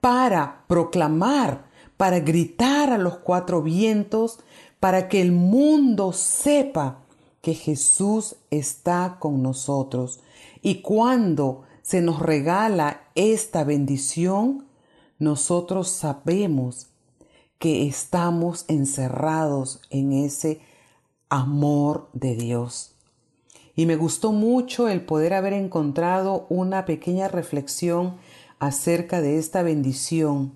para 0.00 0.64
proclamar, 0.66 1.66
para 1.96 2.18
gritar 2.20 2.90
a 2.90 2.98
los 2.98 3.18
cuatro 3.18 3.62
vientos, 3.62 4.40
para 4.80 5.08
que 5.08 5.20
el 5.20 5.30
mundo 5.30 6.12
sepa 6.12 7.02
que 7.42 7.54
Jesús 7.54 8.36
está 8.50 9.18
con 9.20 9.42
nosotros. 9.42 10.20
Y 10.62 10.82
cuando 10.82 11.62
se 11.82 12.02
nos 12.02 12.20
regala 12.20 13.02
esta 13.14 13.64
bendición, 13.64 14.66
nosotros 15.18 15.88
sabemos 15.88 16.88
que 17.58 17.86
estamos 17.86 18.64
encerrados 18.68 19.80
en 19.90 20.12
ese 20.12 20.60
amor 21.28 22.08
de 22.12 22.34
Dios. 22.34 22.92
Y 23.74 23.86
me 23.86 23.96
gustó 23.96 24.32
mucho 24.32 24.88
el 24.88 25.02
poder 25.02 25.34
haber 25.34 25.52
encontrado 25.52 26.46
una 26.48 26.84
pequeña 26.84 27.28
reflexión 27.28 28.16
acerca 28.58 29.20
de 29.20 29.38
esta 29.38 29.62
bendición 29.62 30.52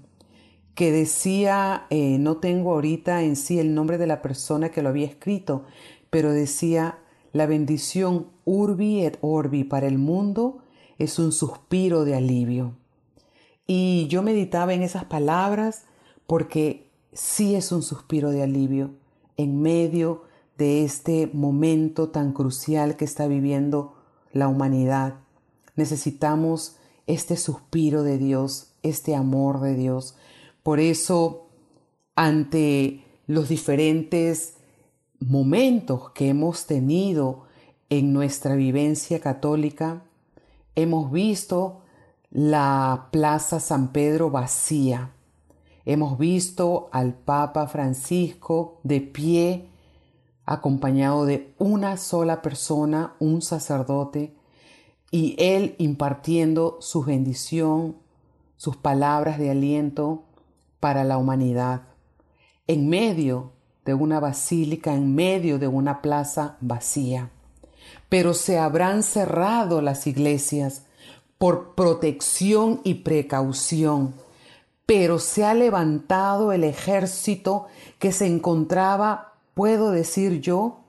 que 0.74 0.90
decía, 0.90 1.86
eh, 1.90 2.16
no 2.18 2.38
tengo 2.38 2.72
ahorita 2.72 3.22
en 3.22 3.36
sí 3.36 3.58
el 3.58 3.74
nombre 3.74 3.98
de 3.98 4.06
la 4.06 4.22
persona 4.22 4.70
que 4.70 4.82
lo 4.82 4.88
había 4.88 5.06
escrito, 5.06 5.64
pero 6.08 6.32
decía, 6.32 6.98
la 7.32 7.46
bendición 7.46 8.28
urbi 8.50 9.04
et 9.04 9.16
orbi 9.20 9.62
para 9.62 9.86
el 9.86 9.98
mundo 9.98 10.58
es 10.98 11.20
un 11.20 11.30
suspiro 11.30 12.04
de 12.04 12.16
alivio. 12.16 12.74
Y 13.66 14.08
yo 14.08 14.22
meditaba 14.22 14.74
en 14.74 14.82
esas 14.82 15.04
palabras 15.04 15.84
porque 16.26 16.90
sí 17.12 17.54
es 17.54 17.70
un 17.70 17.82
suspiro 17.82 18.30
de 18.30 18.42
alivio 18.42 18.90
en 19.36 19.62
medio 19.62 20.24
de 20.58 20.84
este 20.84 21.30
momento 21.32 22.08
tan 22.08 22.32
crucial 22.32 22.96
que 22.96 23.04
está 23.04 23.28
viviendo 23.28 23.94
la 24.32 24.48
humanidad. 24.48 25.20
Necesitamos 25.76 26.76
este 27.06 27.36
suspiro 27.36 28.02
de 28.02 28.18
Dios, 28.18 28.72
este 28.82 29.14
amor 29.14 29.60
de 29.60 29.76
Dios. 29.76 30.16
Por 30.64 30.80
eso, 30.80 31.46
ante 32.16 33.04
los 33.28 33.48
diferentes 33.48 34.54
momentos 35.20 36.10
que 36.10 36.28
hemos 36.28 36.66
tenido 36.66 37.44
en 37.90 38.12
nuestra 38.12 38.54
vivencia 38.54 39.20
católica, 39.20 40.04
hemos 40.76 41.10
visto 41.10 41.82
la 42.30 43.08
Plaza 43.10 43.58
San 43.58 43.88
Pedro 43.92 44.30
vacía. 44.30 45.10
Hemos 45.84 46.16
visto 46.16 46.88
al 46.92 47.14
Papa 47.14 47.66
Francisco 47.66 48.78
de 48.84 49.00
pie, 49.00 49.68
acompañado 50.46 51.26
de 51.26 51.52
una 51.58 51.96
sola 51.96 52.42
persona, 52.42 53.14
un 53.18 53.42
sacerdote, 53.42 54.36
y 55.10 55.34
él 55.38 55.74
impartiendo 55.78 56.78
su 56.80 57.02
bendición, 57.02 57.96
sus 58.56 58.76
palabras 58.76 59.38
de 59.38 59.50
aliento 59.50 60.22
para 60.78 61.02
la 61.02 61.18
humanidad, 61.18 61.82
en 62.68 62.88
medio 62.88 63.50
de 63.84 63.94
una 63.94 64.20
basílica, 64.20 64.94
en 64.94 65.12
medio 65.16 65.58
de 65.58 65.66
una 65.66 66.00
plaza 66.02 66.56
vacía. 66.60 67.30
Pero 68.10 68.34
se 68.34 68.58
habrán 68.58 69.02
cerrado 69.02 69.80
las 69.80 70.06
iglesias 70.06 70.82
por 71.38 71.74
protección 71.74 72.82
y 72.84 72.96
precaución, 72.96 74.12
pero 74.84 75.18
se 75.18 75.46
ha 75.46 75.54
levantado 75.54 76.52
el 76.52 76.64
ejército 76.64 77.64
que 77.98 78.12
se 78.12 78.26
encontraba, 78.26 79.32
puedo 79.54 79.90
decir 79.90 80.42
yo, 80.42 80.80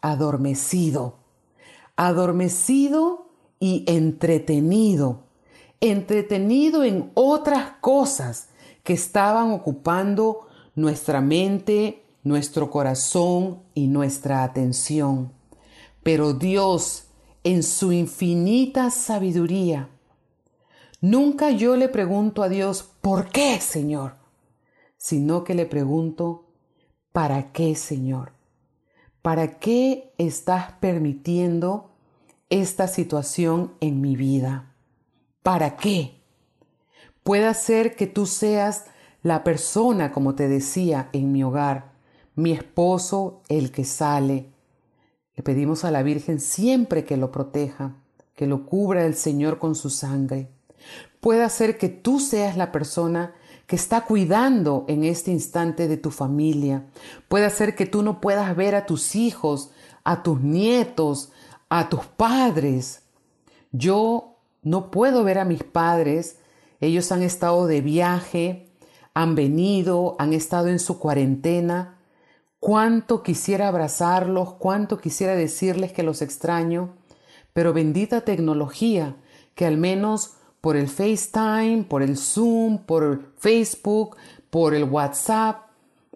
adormecido, 0.00 1.16
adormecido 1.96 3.26
y 3.58 3.84
entretenido, 3.88 5.24
entretenido 5.80 6.84
en 6.84 7.10
otras 7.14 7.72
cosas 7.80 8.50
que 8.84 8.92
estaban 8.92 9.50
ocupando 9.50 10.46
nuestra 10.76 11.20
mente, 11.20 12.04
nuestro 12.22 12.70
corazón 12.70 13.58
y 13.74 13.88
nuestra 13.88 14.44
atención. 14.44 15.35
Pero 16.06 16.34
Dios, 16.34 17.08
en 17.42 17.64
su 17.64 17.90
infinita 17.90 18.90
sabiduría, 18.90 19.88
nunca 21.00 21.50
yo 21.50 21.74
le 21.74 21.88
pregunto 21.88 22.44
a 22.44 22.48
Dios, 22.48 22.88
¿por 23.00 23.28
qué, 23.28 23.60
Señor? 23.60 24.14
Sino 24.96 25.42
que 25.42 25.54
le 25.54 25.66
pregunto, 25.66 26.44
¿para 27.10 27.50
qué, 27.50 27.74
Señor? 27.74 28.34
¿Para 29.20 29.58
qué 29.58 30.14
estás 30.16 30.74
permitiendo 30.78 31.90
esta 32.50 32.86
situación 32.86 33.72
en 33.80 34.00
mi 34.00 34.14
vida? 34.14 34.76
¿Para 35.42 35.76
qué? 35.76 36.20
Puede 37.24 37.52
ser 37.54 37.96
que 37.96 38.06
tú 38.06 38.26
seas 38.26 38.84
la 39.24 39.42
persona, 39.42 40.12
como 40.12 40.36
te 40.36 40.46
decía, 40.46 41.10
en 41.12 41.32
mi 41.32 41.42
hogar, 41.42 41.94
mi 42.36 42.52
esposo, 42.52 43.42
el 43.48 43.72
que 43.72 43.84
sale. 43.84 44.52
Le 45.36 45.42
pedimos 45.42 45.84
a 45.84 45.90
la 45.90 46.02
Virgen 46.02 46.40
siempre 46.40 47.04
que 47.04 47.16
lo 47.16 47.30
proteja, 47.30 47.94
que 48.34 48.46
lo 48.46 48.64
cubra 48.64 49.04
el 49.04 49.14
Señor 49.14 49.58
con 49.58 49.74
su 49.74 49.90
sangre. 49.90 50.48
Puede 51.20 51.48
ser 51.50 51.76
que 51.76 51.88
tú 51.88 52.20
seas 52.20 52.56
la 52.56 52.72
persona 52.72 53.34
que 53.66 53.76
está 53.76 54.02
cuidando 54.02 54.84
en 54.88 55.04
este 55.04 55.32
instante 55.32 55.88
de 55.88 55.96
tu 55.96 56.10
familia. 56.10 56.86
Puede 57.28 57.50
ser 57.50 57.74
que 57.74 57.84
tú 57.84 58.02
no 58.02 58.20
puedas 58.20 58.56
ver 58.56 58.74
a 58.74 58.86
tus 58.86 59.14
hijos, 59.16 59.70
a 60.04 60.22
tus 60.22 60.40
nietos, 60.40 61.32
a 61.68 61.88
tus 61.88 62.06
padres. 62.06 63.02
Yo 63.72 64.38
no 64.62 64.90
puedo 64.90 65.24
ver 65.24 65.38
a 65.38 65.44
mis 65.44 65.64
padres. 65.64 66.38
Ellos 66.80 67.10
han 67.12 67.22
estado 67.22 67.66
de 67.66 67.80
viaje, 67.80 68.70
han 69.14 69.34
venido, 69.34 70.16
han 70.18 70.32
estado 70.32 70.68
en 70.68 70.78
su 70.78 70.98
cuarentena. 70.98 71.95
Cuánto 72.66 73.22
quisiera 73.22 73.68
abrazarlos, 73.68 74.54
cuánto 74.54 74.98
quisiera 74.98 75.36
decirles 75.36 75.92
que 75.92 76.02
los 76.02 76.20
extraño, 76.20 76.96
pero 77.52 77.72
bendita 77.72 78.22
tecnología 78.22 79.14
que 79.54 79.66
al 79.66 79.76
menos 79.76 80.32
por 80.60 80.74
el 80.74 80.88
FaceTime, 80.88 81.84
por 81.88 82.02
el 82.02 82.16
Zoom, 82.16 82.78
por 82.78 83.34
Facebook, 83.36 84.16
por 84.50 84.74
el 84.74 84.82
WhatsApp, 84.82 85.68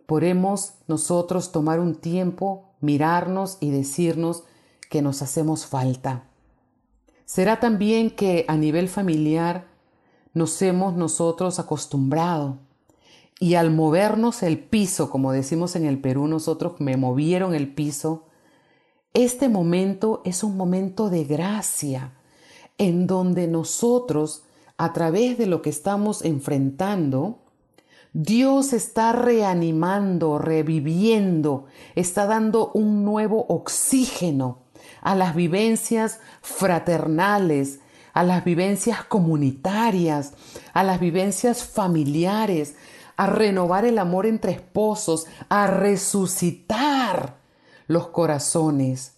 podemos 0.07 0.73
nosotros 0.89 1.53
tomar 1.53 1.79
un 1.79 1.95
tiempo, 1.95 2.65
mirarnos 2.81 3.57
y 3.61 3.71
decirnos 3.71 4.43
que 4.91 5.03
nos 5.03 5.23
hacemos 5.23 5.67
falta. 5.67 6.25
Será 7.27 7.61
también 7.61 8.11
que 8.11 8.45
a 8.49 8.57
nivel 8.57 8.89
familiar 8.89 9.69
nos 10.35 10.61
hemos 10.63 10.97
nosotros 10.97 11.61
acostumbrado 11.61 12.59
y 13.43 13.55
al 13.55 13.71
movernos 13.71 14.43
el 14.43 14.59
piso, 14.59 15.11
como 15.11 15.33
decimos 15.33 15.75
en 15.75 15.87
el 15.87 15.99
Perú, 15.99 16.29
nosotros 16.29 16.75
me 16.79 16.99
movieron 16.99 17.55
el 17.55 17.73
piso, 17.73 18.27
este 19.15 19.49
momento 19.49 20.21
es 20.27 20.45
un 20.45 20.59
momento 20.59 21.09
de 21.09 21.25
gracia 21.25 22.13
en 22.77 23.07
donde 23.07 23.49
nosotros, 23.49 24.45
a 24.77 24.93
través 24.93 25.39
de 25.39 25.47
lo 25.47 25.63
que 25.63 25.71
estamos 25.71 26.23
enfrentando, 26.23 27.39
Dios 28.13 28.75
está 28.75 29.13
reanimando, 29.13 30.39
reviviendo, 30.39 31.65
está 31.95 32.27
dando 32.27 32.71
un 32.73 33.05
nuevo 33.05 33.47
oxígeno 33.49 34.59
a 35.01 35.15
las 35.15 35.35
vivencias 35.35 36.21
fraternales, 36.43 37.81
a 38.13 38.23
las 38.23 38.45
vivencias 38.45 39.05
comunitarias, 39.05 40.35
a 40.73 40.83
las 40.83 41.01
vivencias 41.01 41.65
familiares, 41.65 42.75
a 43.21 43.27
renovar 43.27 43.85
el 43.85 43.99
amor 43.99 44.25
entre 44.25 44.53
esposos, 44.53 45.27
a 45.51 45.67
resucitar 45.67 47.37
los 47.87 48.07
corazones. 48.09 49.13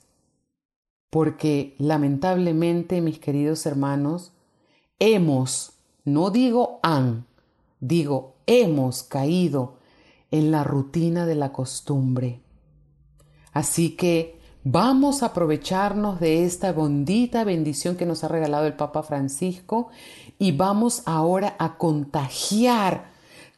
Porque 1.08 1.76
lamentablemente, 1.78 3.00
mis 3.00 3.20
queridos 3.20 3.64
hermanos, 3.64 4.32
hemos, 4.98 5.74
no 6.04 6.30
digo 6.30 6.80
han, 6.82 7.26
digo 7.78 8.34
hemos 8.46 9.04
caído 9.04 9.78
en 10.32 10.50
la 10.50 10.64
rutina 10.64 11.24
de 11.24 11.36
la 11.36 11.52
costumbre. 11.52 12.40
Así 13.52 13.90
que 13.94 14.42
Vamos 14.64 15.24
a 15.24 15.26
aprovecharnos 15.26 16.20
de 16.20 16.44
esta 16.44 16.72
bondita 16.72 17.42
bendición 17.42 17.96
que 17.96 18.06
nos 18.06 18.22
ha 18.22 18.28
regalado 18.28 18.64
el 18.66 18.74
Papa 18.74 19.02
Francisco 19.02 19.88
y 20.38 20.52
vamos 20.52 21.02
ahora 21.04 21.56
a 21.58 21.78
contagiar, 21.78 23.10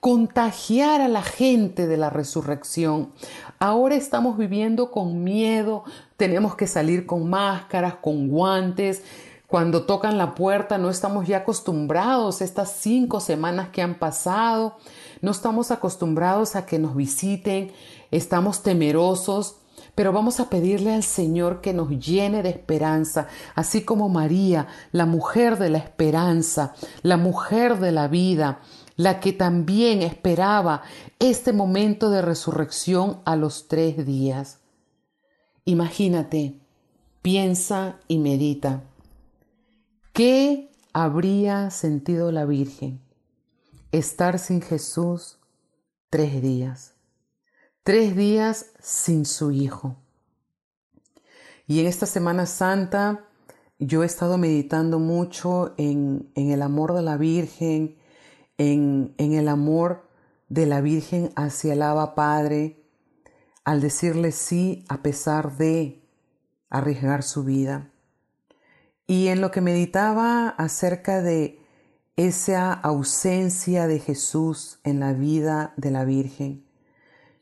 contagiar 0.05 1.01
a 1.01 1.09
la 1.09 1.23
gente 1.23 1.87
de 1.87 1.97
la 1.97 2.11
resurrección. 2.11 3.11
Ahora 3.59 3.95
estamos 3.95 4.37
viviendo 4.37 4.90
con 4.90 5.25
miedo, 5.25 5.85
tenemos 6.19 6.57
que 6.57 6.67
salir 6.67 7.07
con 7.07 7.31
máscaras, 7.31 7.95
con 8.03 8.29
guantes. 8.29 9.03
Cuando 9.47 9.87
tocan 9.87 10.19
la 10.19 10.35
puerta 10.35 10.77
no 10.77 10.90
estamos 10.90 11.27
ya 11.27 11.38
acostumbrados, 11.38 12.43
estas 12.43 12.73
cinco 12.73 13.19
semanas 13.19 13.71
que 13.71 13.81
han 13.81 13.95
pasado, 13.95 14.77
no 15.23 15.31
estamos 15.31 15.71
acostumbrados 15.71 16.55
a 16.55 16.67
que 16.67 16.79
nos 16.79 16.95
visiten, 16.95 17.73
estamos 18.11 18.62
temerosos 18.62 19.57
pero 19.95 20.12
vamos 20.12 20.40
a 20.40 20.51
pedirle 20.51 20.93
al 20.93 21.05
Señor 21.05 21.61
que 21.61 21.73
nos 21.73 21.88
llene 21.88 22.43
de 22.43 22.49
esperanza, 22.49 23.29
así 23.55 23.83
como 23.83 24.09
María, 24.09 24.67
la 24.90 25.07
mujer 25.07 25.57
de 25.57 25.71
la 25.71 25.79
esperanza, 25.79 26.75
la 27.03 27.17
mujer 27.17 27.79
de 27.79 27.93
la 27.93 28.09
vida, 28.09 28.59
la 28.96 29.20
que 29.20 29.33
también 29.33 30.02
esperaba 30.02 30.83
este 31.18 31.52
momento 31.52 32.11
de 32.11 32.22
resurrección 32.22 33.20
a 33.24 33.37
los 33.37 33.68
tres 33.68 34.07
días. 34.07 34.61
Imagínate, 35.64 36.61
piensa 37.22 37.98
y 38.07 38.18
medita. 38.18 38.85
¿Qué 40.12 40.70
habría 40.92 41.70
sentido 41.70 42.30
la 42.30 42.44
Virgen? 42.44 43.00
Estar 43.90 44.38
sin 44.38 44.61
Jesús 44.61 45.38
tres 46.11 46.40
días. 46.40 46.94
Tres 47.83 48.14
días 48.16 48.66
sin 48.80 49.26
su 49.26 49.50
Hijo. 49.50 49.96
Y 51.66 51.80
en 51.80 51.87
esta 51.87 52.07
Semana 52.07 52.46
Santa 52.46 53.24
yo 53.78 54.02
he 54.02 54.07
estado 54.07 54.38
meditando 54.38 54.98
mucho 54.98 55.74
en, 55.76 56.30
el 56.35 56.62
amor 56.62 56.94
de 56.94 57.02
la 57.02 57.16
Virgen, 57.16 57.96
en, 58.59 59.14
el 59.19 59.49
amor 59.49 60.09
de 60.49 60.67
la 60.67 60.81
Virgen 60.81 61.31
hacia 61.37 61.73
el 61.73 61.83
Abba 61.83 62.14
Padre, 62.14 62.83
al 63.64 63.81
decirle 63.81 64.33
sí 64.33 64.85
a 64.88 65.03
pesar 65.03 65.57
de 65.57 66.03
arriesgar 66.71 67.23
su 67.23 67.45
vida. 67.45 67.90
Y 69.07 69.29
en 69.29 69.40
lo 69.40 69.51
que 69.51 69.61
meditaba 69.61 70.49
acerca 70.49 71.23
de 71.23 71.59
esa 72.17 72.73
ausencia 72.73 73.87
de 73.87 73.99
Jesús 73.99 74.79
en 74.85 75.01
la 75.01 75.12
vida 75.12 75.75
de 75.77 75.90
la 75.90 76.05
Virgen, 76.05 76.64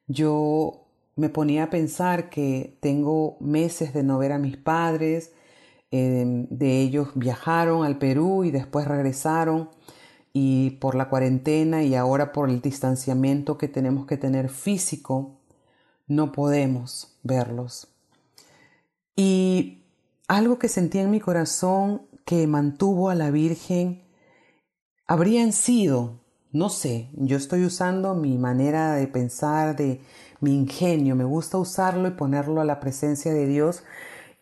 yo 0.07 0.87
me 1.17 1.29
ponía 1.29 1.65
a 1.65 1.71
pensar 1.71 2.31
que 2.31 2.79
tengo 2.81 3.37
meses 3.41 3.93
de 3.93 4.03
no 4.03 4.19
ver 4.19 4.33
a 4.33 4.39
mis 4.39 4.57
padres, 4.57 5.33
Em, 5.95 6.47
de 6.49 6.81
ellos 6.81 7.09
viajaron 7.15 7.85
al 7.85 7.99
Perú 7.99 8.45
y 8.45 8.51
después 8.51 8.89
regresaron 8.89 9.69
y 10.33 10.71
por 10.73 10.95
la 10.95 11.09
cuarentena 11.09 11.83
y 11.83 11.95
ahora 11.95 12.33
por 12.33 12.49
el 12.49 12.61
distanciamiento 12.61 13.59
que 13.59 13.69
tenemos 13.69 14.07
que 14.07 14.17
tener 14.17 14.49
físico, 14.49 15.41
no 16.07 16.33
podemos 16.33 17.19
verlos. 17.23 17.89
Y 19.15 19.83
algo 20.29 20.59
que 20.59 20.69
sentí 20.69 20.99
en 20.99 21.11
mi 21.11 21.21
corazón 21.21 22.03
que 22.25 22.47
mantuvo 22.47 23.11
a 23.11 23.15
la 23.15 23.31
Virgen 23.31 24.03
habrían 25.07 25.53
sido, 25.53 26.21
no 26.51 26.71
sé, 26.71 27.11
yo 27.15 27.37
estoy 27.37 27.65
usando 27.65 28.15
mi 28.15 28.39
manera 28.39 28.95
de 28.95 29.07
pensar, 29.07 29.77
de 29.77 30.01
mi 30.41 30.55
ingenio, 30.55 31.15
me 31.15 31.25
gusta 31.25 31.59
usarlo 31.59 32.09
y 32.09 32.13
ponerlo 32.13 32.61
a 32.61 32.65
la 32.65 32.81
presencia 32.81 33.33
de 33.33 33.47
Dios 33.47 33.85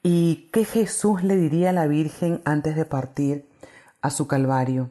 ¿Y 0.02 0.48
qué 0.50 0.64
Jesús 0.64 1.22
le 1.22 1.36
diría 1.36 1.70
a 1.70 1.74
la 1.74 1.86
Virgen 1.86 2.40
antes 2.46 2.74
de 2.74 2.86
partir 2.86 3.46
a 4.00 4.08
su 4.08 4.26
Calvario 4.26 4.88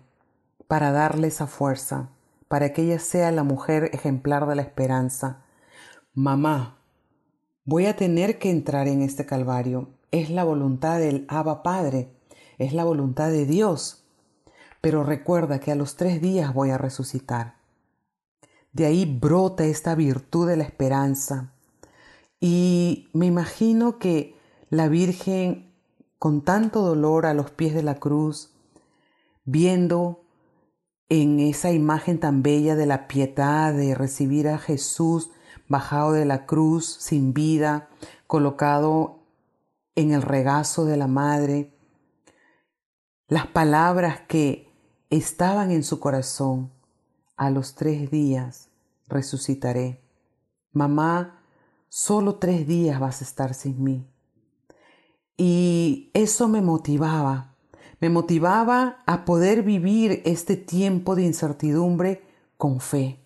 para 0.70 0.92
darle 0.92 1.30
esa 1.30 1.48
fuerza, 1.48 2.10
para 2.48 2.74
que 2.74 2.84
ella 2.84 3.00
sea 3.00 3.32
la 3.32 3.42
mujer 3.42 3.90
ejemplar 3.92 4.46
de 4.46 4.56
la 4.56 4.62
esperanza? 4.62 5.42
Mamá, 6.14 6.78
voy 7.66 7.88
a 7.88 7.96
tener 7.96 8.38
que 8.38 8.52
entrar 8.52 8.88
en 8.88 9.02
este 9.02 9.26
Calvario. 9.26 9.90
Es 10.12 10.30
la 10.30 10.44
voluntad 10.44 11.00
del 11.00 11.26
Abba 11.28 11.64
Padre, 11.64 12.12
es 12.60 12.74
la 12.74 12.84
voluntad 12.84 13.32
de 13.32 13.48
Dios. 13.48 14.04
Pero 14.80 15.04
recuerda 15.04 15.60
que 15.60 15.72
a 15.72 15.76
los 15.76 15.96
tres 15.96 16.22
días 16.22 16.54
voy 16.54 16.70
a 16.70 16.78
resucitar. 16.78 17.56
De 18.72 18.86
ahí 18.86 19.06
brota 19.06 19.66
esta 19.66 19.96
virtud 19.96 20.48
de 20.48 20.58
la 20.58 20.66
esperanza. 20.66 21.52
Y 22.40 23.10
me 23.14 23.26
imagino 23.26 23.98
que 23.98 24.36
la 24.70 24.88
Virgen 24.88 25.74
con 26.20 26.44
tanto 26.44 26.82
dolor 26.84 27.26
a 27.26 27.34
los 27.34 27.50
pies 27.50 27.74
de 27.74 27.82
la 27.82 27.96
cruz, 27.96 28.52
viendo 29.46 30.29
en 31.10 31.40
esa 31.40 31.72
imagen 31.72 32.20
tan 32.20 32.44
bella 32.44 32.76
de 32.76 32.86
la 32.86 33.08
piedad 33.08 33.74
de 33.74 33.96
recibir 33.96 34.48
a 34.48 34.60
Jesús 34.60 35.32
bajado 35.68 36.14
de 36.14 36.26
la 36.26 36.46
cruz 36.46 36.86
sin 37.00 37.34
vida, 37.34 37.90
colocado 38.28 39.20
en 39.96 40.12
el 40.12 40.22
regazo 40.22 40.86
de 40.86 40.98
la 40.98 41.08
madre, 41.08 41.74
las 43.28 43.48
palabras 43.48 44.22
que 44.28 44.72
estaban 45.10 45.72
en 45.72 45.84
su 45.84 46.00
corazón, 46.00 46.72
a 47.38 47.50
los 47.50 47.76
tres 47.76 48.12
días 48.12 48.70
resucitaré. 49.08 50.04
Mamá, 50.74 51.42
solo 51.88 52.36
tres 52.36 52.68
días 52.68 53.00
vas 53.00 53.22
a 53.22 53.24
estar 53.24 53.54
sin 53.54 53.82
mí. 53.82 54.06
Y 55.38 56.12
eso 56.14 56.50
me 56.50 56.62
motivaba, 56.62 57.49
me 58.00 58.10
motivaba 58.10 59.04
a 59.06 59.26
poder 59.26 59.64
vivir 59.64 60.22
este 60.26 60.56
tiempo 60.56 61.16
de 61.16 61.24
incertidumbre 61.24 62.24
con 62.58 62.80
fe, 62.80 63.20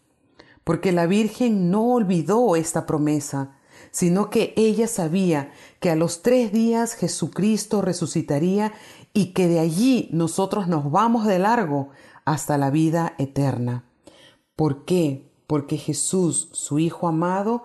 porque 0.63 0.91
la 0.91 1.05
Virgen 1.05 1.69
no 1.69 1.93
olvidó 1.93 2.55
esta 2.55 2.85
promesa, 2.85 3.57
sino 3.91 4.29
que 4.29 4.53
ella 4.57 4.87
sabía 4.87 5.51
que 5.79 5.91
a 5.91 5.95
los 5.95 6.21
tres 6.21 6.51
días 6.51 6.93
Jesucristo 6.93 7.81
resucitaría 7.81 8.73
y 9.13 9.27
que 9.33 9.47
de 9.47 9.59
allí 9.59 10.09
nosotros 10.11 10.67
nos 10.67 10.89
vamos 10.89 11.25
de 11.25 11.39
largo 11.39 11.89
hasta 12.25 12.57
la 12.57 12.71
vida 12.71 13.13
eterna. 13.17 13.85
¿Por 14.55 14.85
qué? 14.85 15.31
Porque 15.47 15.77
Jesús, 15.77 16.49
su 16.53 16.79
Hijo 16.79 17.07
amado, 17.07 17.63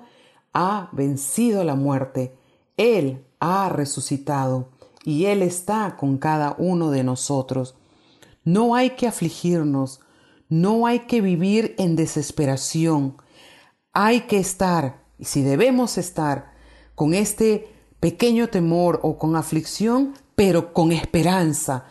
ha 0.52 0.90
vencido 0.92 1.64
la 1.64 1.74
muerte. 1.74 2.36
Él 2.76 3.24
ha 3.40 3.68
resucitado 3.68 4.70
y 5.08 5.24
Él 5.24 5.40
está 5.40 5.96
con 5.96 6.18
cada 6.18 6.54
uno 6.58 6.90
de 6.90 7.02
nosotros. 7.02 7.76
No 8.44 8.74
hay 8.74 8.90
que 8.90 9.06
afligirnos, 9.06 10.00
no 10.50 10.86
hay 10.86 11.06
que 11.06 11.22
vivir 11.22 11.74
en 11.78 11.96
desesperación. 11.96 13.16
Hay 13.94 14.26
que 14.26 14.36
estar, 14.36 15.02
y 15.18 15.24
si 15.24 15.40
debemos 15.40 15.96
estar, 15.96 16.52
con 16.94 17.14
este 17.14 17.74
pequeño 18.00 18.48
temor 18.48 19.00
o 19.02 19.16
con 19.16 19.34
aflicción, 19.34 20.12
pero 20.34 20.74
con 20.74 20.92
esperanza, 20.92 21.86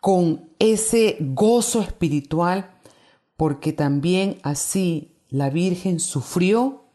con 0.00 0.50
ese 0.58 1.16
gozo 1.20 1.80
espiritual, 1.80 2.72
porque 3.36 3.72
también 3.72 4.40
así 4.42 5.14
la 5.28 5.48
Virgen 5.48 6.00
sufrió, 6.00 6.86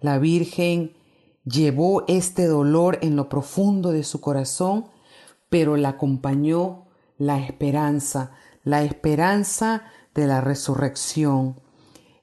la 0.00 0.18
Virgen 0.18 0.97
llevó 1.48 2.04
este 2.08 2.46
dolor 2.46 2.98
en 3.02 3.16
lo 3.16 3.28
profundo 3.28 3.92
de 3.92 4.04
su 4.04 4.20
corazón, 4.20 4.86
pero 5.48 5.76
la 5.76 5.90
acompañó 5.90 6.86
la 7.16 7.38
esperanza, 7.38 8.32
la 8.64 8.82
esperanza 8.82 9.84
de 10.14 10.26
la 10.26 10.40
resurrección. 10.40 11.60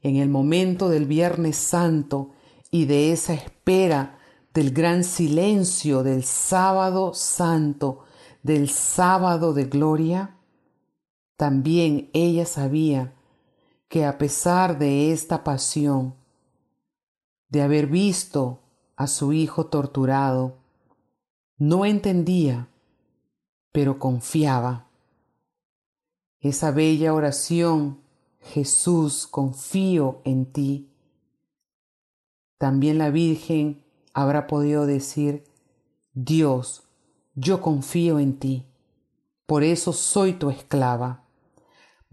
En 0.02 0.18
el 0.18 0.30
momento 0.30 0.90
del 0.90 1.06
Viernes 1.06 1.58
Santo 1.58 2.32
y 2.70 2.86
de 2.86 3.12
esa 3.12 3.34
espera 3.34 4.20
del 4.54 4.72
gran 4.72 5.04
silencio 5.04 6.04
del 6.04 6.24
sábado 6.24 7.14
santo, 7.14 8.04
del 8.44 8.70
sábado 8.70 9.54
de 9.54 9.66
gloria, 9.66 10.38
también 11.36 12.10
ella 12.14 12.46
sabía 12.46 13.14
que 13.90 14.06
a 14.06 14.18
pesar 14.18 14.78
de 14.78 15.12
esta 15.12 15.44
pasión, 15.44 16.16
de 17.50 17.62
haber 17.62 17.88
visto 17.88 18.60
a 18.96 19.08
su 19.08 19.34
hijo 19.34 19.68
torturado. 19.68 20.58
No 21.58 21.86
entendía, 21.86 22.70
pero 23.72 24.00
confiaba. 24.00 24.88
Esa 26.40 26.72
bella 26.72 27.14
oración, 27.14 28.02
Jesús, 28.40 29.28
confío 29.28 30.22
en 30.24 30.52
ti. 30.52 30.90
También 32.58 32.98
la 32.98 33.10
Virgen 33.10 33.84
habrá 34.14 34.48
podido 34.48 34.86
decir, 34.86 35.44
Dios, 36.14 36.84
yo 37.34 37.62
confío 37.62 38.20
en 38.20 38.40
ti, 38.40 38.66
por 39.46 39.64
eso 39.64 39.92
soy 39.92 40.34
tu 40.34 40.50
esclava. 40.50 41.26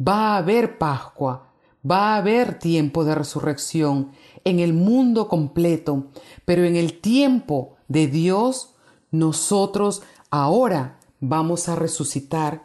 Va 0.00 0.34
a 0.34 0.38
haber 0.38 0.78
Pascua, 0.78 1.52
Va 1.84 2.14
a 2.14 2.16
haber 2.18 2.60
tiempo 2.60 3.04
de 3.04 3.16
resurrección 3.16 4.12
en 4.44 4.58
el 4.58 4.72
mundo 4.72 5.28
completo, 5.28 6.08
pero 6.44 6.64
en 6.64 6.76
el 6.76 7.00
tiempo 7.00 7.76
de 7.88 8.06
Dios, 8.06 8.74
nosotros 9.10 10.02
ahora 10.30 10.98
vamos 11.20 11.68
a 11.68 11.76
resucitar 11.76 12.64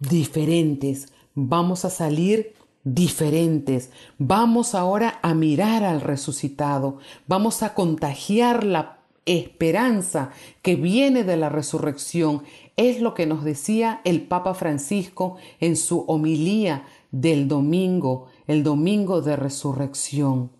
diferentes, 0.00 1.12
vamos 1.34 1.84
a 1.84 1.90
salir 1.90 2.54
diferentes, 2.84 3.90
vamos 4.18 4.74
ahora 4.74 5.18
a 5.22 5.34
mirar 5.34 5.84
al 5.84 6.00
resucitado, 6.00 6.98
vamos 7.26 7.62
a 7.62 7.74
contagiar 7.74 8.64
la 8.64 8.98
esperanza 9.24 10.30
que 10.62 10.74
viene 10.74 11.22
de 11.22 11.36
la 11.36 11.48
resurrección. 11.48 12.42
Es 12.76 13.00
lo 13.00 13.14
que 13.14 13.26
nos 13.26 13.44
decía 13.44 14.00
el 14.04 14.22
Papa 14.22 14.54
Francisco 14.54 15.36
en 15.60 15.76
su 15.76 16.00
homilía 16.08 16.84
del 17.12 17.46
domingo 17.46 18.28
el 18.46 18.62
domingo 18.62 19.22
de 19.22 19.36
resurrección. 19.36 20.50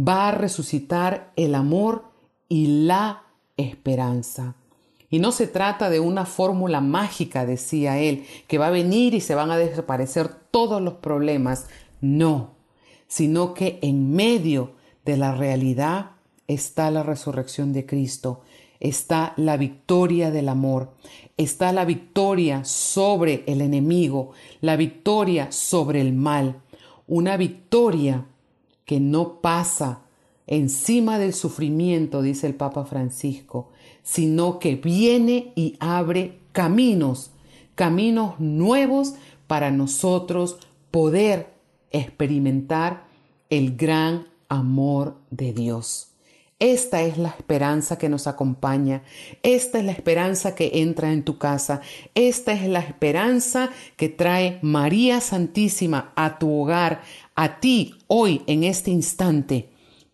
Va 0.00 0.28
a 0.28 0.32
resucitar 0.32 1.32
el 1.36 1.54
amor 1.54 2.04
y 2.48 2.84
la 2.86 3.24
esperanza. 3.56 4.54
Y 5.10 5.18
no 5.18 5.32
se 5.32 5.48
trata 5.48 5.90
de 5.90 5.98
una 5.98 6.24
fórmula 6.24 6.80
mágica, 6.80 7.44
decía 7.44 7.98
él, 7.98 8.24
que 8.46 8.58
va 8.58 8.68
a 8.68 8.70
venir 8.70 9.12
y 9.12 9.20
se 9.20 9.34
van 9.34 9.50
a 9.50 9.58
desaparecer 9.58 10.28
todos 10.28 10.80
los 10.80 10.94
problemas. 10.94 11.66
No, 12.00 12.54
sino 13.08 13.52
que 13.54 13.80
en 13.82 14.12
medio 14.12 14.72
de 15.04 15.16
la 15.16 15.34
realidad 15.34 16.12
está 16.46 16.90
la 16.92 17.02
resurrección 17.02 17.72
de 17.72 17.86
Cristo, 17.86 18.42
está 18.78 19.34
la 19.36 19.56
victoria 19.56 20.30
del 20.30 20.48
amor, 20.48 20.94
está 21.36 21.72
la 21.72 21.84
victoria 21.84 22.64
sobre 22.64 23.42
el 23.46 23.60
enemigo, 23.60 24.30
la 24.60 24.76
victoria 24.76 25.50
sobre 25.50 26.00
el 26.00 26.12
mal, 26.12 26.62
una 27.06 27.36
victoria 27.36 28.26
que 28.90 28.98
no 28.98 29.40
pasa 29.40 30.02
encima 30.48 31.20
del 31.20 31.32
sufrimiento, 31.32 32.22
dice 32.22 32.48
el 32.48 32.56
Papa 32.56 32.84
Francisco, 32.84 33.70
sino 34.02 34.58
que 34.58 34.74
viene 34.74 35.52
y 35.54 35.76
abre 35.78 36.40
caminos, 36.50 37.30
caminos 37.76 38.40
nuevos 38.40 39.14
para 39.46 39.70
nosotros 39.70 40.58
poder 40.90 41.54
experimentar 41.92 43.06
el 43.48 43.76
gran 43.76 44.26
amor 44.48 45.18
de 45.30 45.52
Dios. 45.52 46.09
Esta 46.60 47.00
es 47.00 47.16
la 47.16 47.30
esperanza 47.30 47.96
que 47.96 48.10
nos 48.10 48.26
acompaña, 48.26 49.02
esta 49.42 49.78
es 49.78 49.84
la 49.86 49.92
esperanza 49.92 50.54
que 50.54 50.70
entra 50.74 51.10
en 51.10 51.24
tu 51.24 51.38
casa, 51.38 51.80
esta 52.14 52.52
es 52.52 52.68
la 52.68 52.80
esperanza 52.80 53.70
que 53.96 54.10
trae 54.10 54.58
María 54.60 55.22
Santísima 55.22 56.12
a 56.16 56.38
tu 56.38 56.52
hogar, 56.52 57.00
a 57.34 57.60
ti 57.60 57.94
hoy 58.08 58.42
en 58.46 58.64
este 58.64 58.90
instante, 58.90 59.70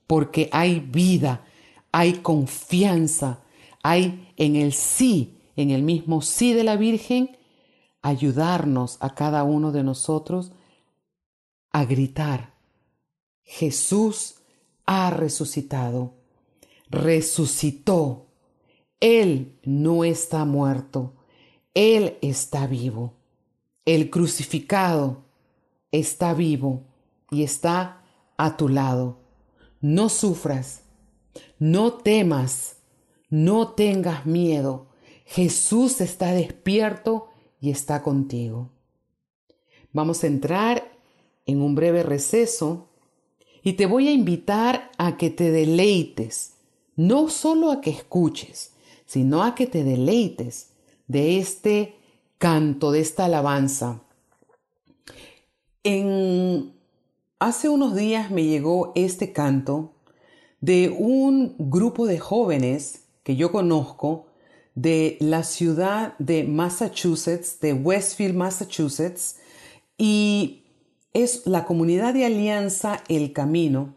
porque 0.06 0.48
hay 0.52 0.78
vida, 0.78 1.44
hay 1.90 2.12
confianza, 2.12 3.40
hay 3.82 4.32
en 4.36 4.54
el 4.54 4.72
sí, 4.72 5.40
en 5.56 5.72
el 5.72 5.82
mismo 5.82 6.22
sí 6.22 6.52
de 6.52 6.62
la 6.62 6.76
Virgen, 6.76 7.36
ayudarnos 8.02 8.98
a 9.00 9.16
cada 9.16 9.42
uno 9.42 9.72
de 9.72 9.82
nosotros 9.82 10.52
a 11.72 11.84
gritar, 11.86 12.54
Jesús 13.42 14.36
ha 14.86 15.10
resucitado 15.10 16.25
resucitó. 16.88 18.26
Él 19.00 19.58
no 19.62 20.04
está 20.04 20.44
muerto, 20.44 21.14
Él 21.74 22.16
está 22.22 22.66
vivo. 22.66 23.14
El 23.84 24.10
crucificado 24.10 25.24
está 25.92 26.34
vivo 26.34 26.84
y 27.30 27.42
está 27.42 28.02
a 28.36 28.56
tu 28.56 28.68
lado. 28.68 29.20
No 29.80 30.08
sufras, 30.08 30.82
no 31.58 31.92
temas, 31.92 32.78
no 33.28 33.68
tengas 33.74 34.26
miedo. 34.26 34.88
Jesús 35.24 36.00
está 36.00 36.32
despierto 36.32 37.28
y 37.60 37.70
está 37.70 38.02
contigo. 38.02 38.70
Vamos 39.92 40.24
a 40.24 40.26
entrar 40.26 40.92
en 41.46 41.62
un 41.62 41.74
breve 41.74 42.02
receso 42.02 42.88
y 43.62 43.74
te 43.74 43.86
voy 43.86 44.08
a 44.08 44.12
invitar 44.12 44.90
a 44.98 45.16
que 45.16 45.30
te 45.30 45.50
deleites 45.50 46.55
no 46.96 47.28
solo 47.28 47.70
a 47.70 47.80
que 47.80 47.90
escuches, 47.90 48.72
sino 49.06 49.44
a 49.44 49.54
que 49.54 49.66
te 49.66 49.84
deleites 49.84 50.70
de 51.06 51.38
este 51.38 51.94
canto, 52.38 52.90
de 52.90 53.00
esta 53.00 53.26
alabanza. 53.26 54.02
En, 55.84 56.72
hace 57.38 57.68
unos 57.68 57.94
días 57.94 58.30
me 58.30 58.44
llegó 58.44 58.92
este 58.96 59.32
canto 59.32 59.92
de 60.60 60.88
un 60.88 61.54
grupo 61.58 62.06
de 62.06 62.18
jóvenes 62.18 63.04
que 63.22 63.36
yo 63.36 63.52
conozco 63.52 64.26
de 64.74 65.16
la 65.20 65.42
ciudad 65.42 66.16
de 66.18 66.44
Massachusetts, 66.44 67.60
de 67.60 67.72
Westfield, 67.72 68.34
Massachusetts, 68.34 69.36
y 69.96 70.64
es 71.12 71.46
la 71.46 71.64
comunidad 71.64 72.14
de 72.14 72.26
alianza 72.26 73.02
El 73.08 73.32
Camino. 73.32 73.94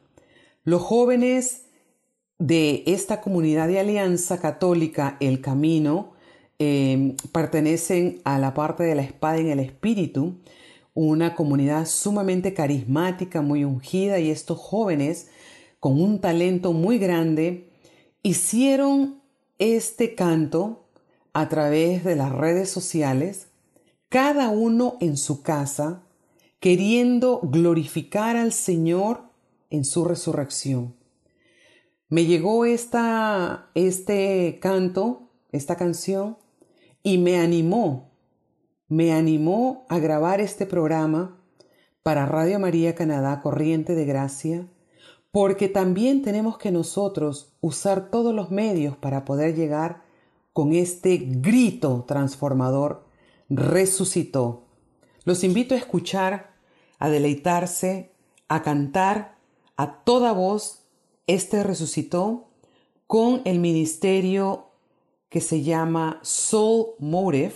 Los 0.64 0.82
jóvenes 0.82 1.64
de 2.40 2.84
esta 2.88 3.20
comunidad 3.20 3.68
de 3.68 3.80
alianza 3.80 4.40
católica, 4.40 5.18
el 5.20 5.42
camino, 5.42 6.14
em, 6.58 7.16
pertenecen 7.34 8.22
a 8.24 8.40
la 8.40 8.54
parte 8.54 8.84
de 8.84 8.96
la 8.96 9.02
espada 9.02 9.38
en 9.38 9.50
el 9.50 9.60
espíritu, 9.60 10.36
una 10.94 11.36
comunidad 11.36 11.86
sumamente 11.86 12.54
carismática, 12.54 13.42
muy 13.42 13.66
ungida, 13.66 14.20
y 14.20 14.32
estos 14.32 14.58
jóvenes, 14.58 15.28
con 15.80 16.02
un 16.02 16.20
talento 16.20 16.74
muy 16.74 16.98
grande, 16.98 17.70
hicieron 18.24 19.22
este 19.60 20.16
canto 20.16 20.86
a 21.34 21.50
través 21.50 22.04
de 22.06 22.16
las 22.16 22.32
redes 22.32 22.70
sociales, 22.70 23.48
cada 24.08 24.50
uno 24.50 24.98
en 25.02 25.18
su 25.18 25.42
casa, 25.44 26.04
queriendo 26.60 27.40
glorificar 27.44 28.36
al 28.38 28.54
Señor 28.54 29.24
en 29.70 29.86
su 29.86 30.04
resurrección. 30.06 30.99
Me 32.10 32.26
llegó 32.26 32.66
esta, 32.66 33.70
este 33.76 34.58
canto, 34.60 35.30
esta 35.52 35.76
canción, 35.76 36.38
y 37.04 37.20
me 37.20 37.38
animó, 37.40 38.10
me 38.88 39.14
animó 39.14 39.86
a 39.90 40.00
grabar 40.00 40.42
este 40.42 40.66
programa 40.66 41.40
para 42.02 42.26
Radio 42.26 42.60
María 42.60 42.96
Canadá 42.96 43.42
Corriente 43.42 43.94
de 43.94 44.06
Gracia, 44.06 44.68
porque 45.30 45.70
también 45.70 46.24
tenemos 46.24 46.58
que 46.58 46.72
nosotros 46.72 47.54
usar 47.62 48.10
todos 48.10 48.34
los 48.34 48.50
medios 48.50 48.98
para 48.98 49.24
poder 49.24 49.54
llegar 49.54 50.02
con 50.52 50.74
este 50.74 51.18
grito 51.18 52.06
transformador, 52.08 53.06
resucitó. 53.50 54.66
Los 55.26 55.44
invito 55.44 55.76
a 55.76 55.78
escuchar, 55.78 56.56
a 56.98 57.08
deleitarse, 57.10 58.16
a 58.48 58.64
cantar 58.64 59.38
a 59.78 60.04
toda 60.04 60.34
voz 60.34 60.79
este 61.30 61.64
resucitó 61.64 62.50
con 63.06 63.42
el 63.46 63.60
ministerio 63.60 64.72
que 65.30 65.42
se 65.42 65.62
llama 65.62 66.20
Soul 66.24 66.96
Motive 66.98 67.54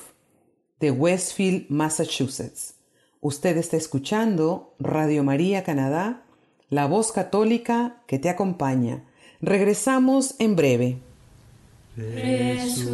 de 0.80 0.92
Westfield, 0.92 1.66
Massachusetts. 1.70 2.76
Usted 3.20 3.58
está 3.58 3.76
escuchando 3.76 4.76
Radio 4.78 5.24
María 5.24 5.64
Canadá, 5.64 6.24
la 6.70 6.86
voz 6.86 7.12
católica 7.12 8.04
que 8.06 8.20
te 8.20 8.30
acompaña. 8.30 9.06
Regresamos 9.42 10.36
en 10.38 10.56
breve. 10.56 11.00
Resucitó. 11.98 12.94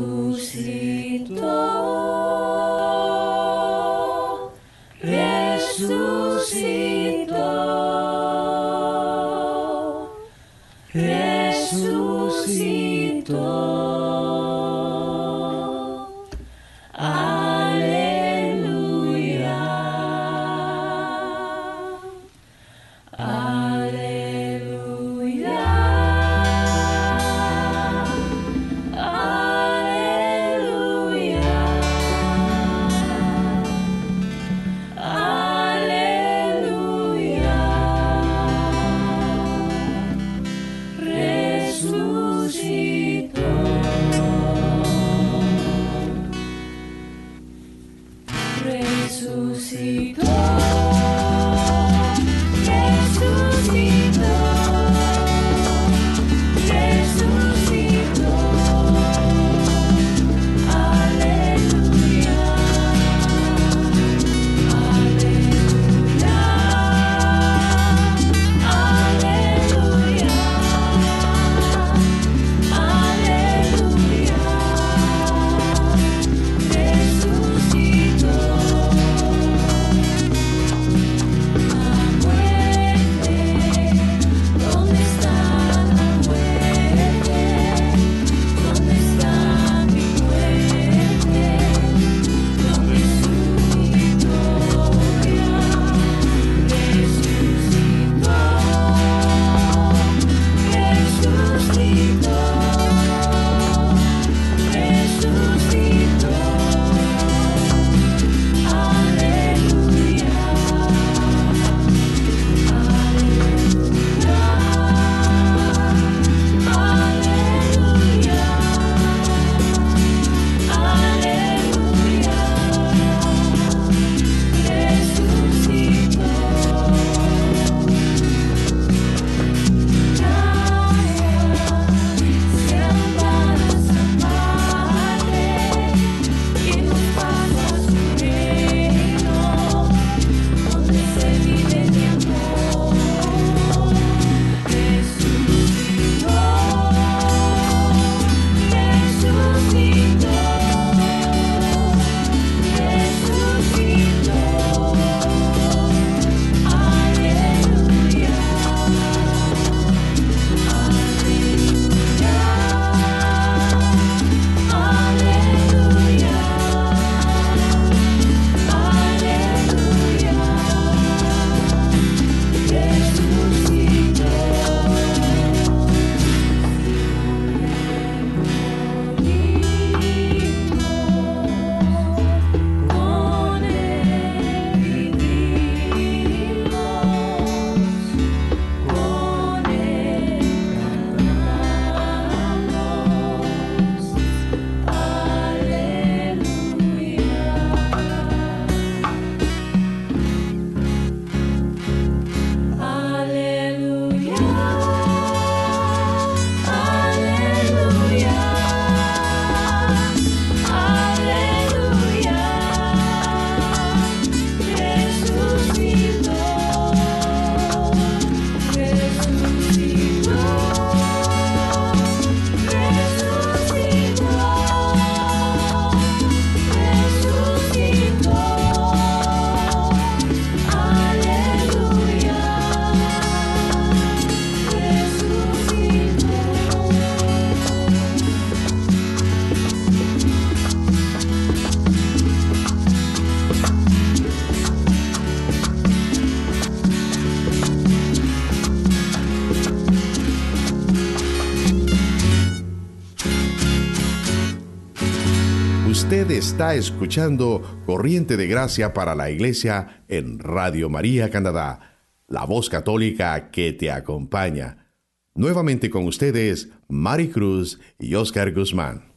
Está 256.60 256.76
escuchando 256.76 257.62
Corriente 257.86 258.36
de 258.36 258.46
Gracia 258.46 258.94
para 258.94 259.16
la 259.16 259.32
Iglesia 259.32 260.04
en 260.10 260.40
Radio 260.40 260.90
María 260.90 261.30
Canadá, 261.30 262.02
la 262.28 262.44
voz 262.44 262.68
católica 262.68 263.50
que 263.50 263.72
te 263.72 263.90
acompaña. 263.90 264.92
Nuevamente 265.34 265.90
con 265.90 266.06
ustedes, 266.06 266.68
Mari 266.90 267.30
Cruz 267.30 267.80
y 267.98 268.14
Oscar 268.16 268.54
Guzmán. 268.54 269.09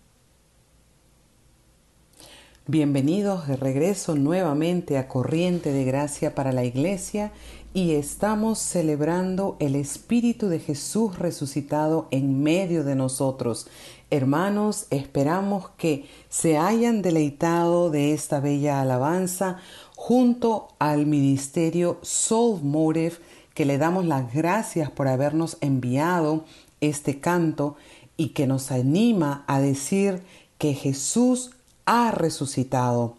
Bienvenidos 2.69 3.49
de 3.49 3.57
regreso 3.57 4.15
nuevamente 4.15 4.97
a 4.97 5.09
Corriente 5.09 5.73
de 5.73 5.83
Gracia 5.83 6.37
para 6.37 6.53
la 6.53 6.63
Iglesia 6.63 7.33
y 7.75 7.95
estamos 7.95 8.61
celebrando 8.61 9.57
el 9.59 9.75
Espíritu 9.75 10.47
de 10.47 10.61
Jesús 10.61 11.19
resucitado 11.19 12.07
en 12.13 12.41
medio 12.41 12.85
de 12.85 12.95
nosotros. 12.95 13.67
Hermanos, 14.11 14.87
esperamos 14.91 15.71
que 15.77 16.07
se 16.29 16.57
hayan 16.57 17.03
deleitado 17.03 17.91
de 17.91 18.13
esta 18.13 18.39
bella 18.39 18.81
alabanza 18.81 19.57
junto 19.97 20.69
al 20.79 21.05
ministerio 21.05 21.99
Soul 22.03 22.63
Motive, 22.63 23.17
que 23.55 23.65
le 23.65 23.77
damos 23.77 24.07
las 24.07 24.33
gracias 24.33 24.89
por 24.89 25.09
habernos 25.09 25.57
enviado 25.63 26.45
este 26.81 27.19
canto 27.19 27.75
y 28.17 28.29
que 28.29 28.47
nos 28.47 28.71
anima 28.71 29.43
a 29.49 29.61
decir 29.61 30.23
que 30.59 30.75
Jesús 30.75 31.51
ha 31.87 32.11
resucitado. 32.11 33.17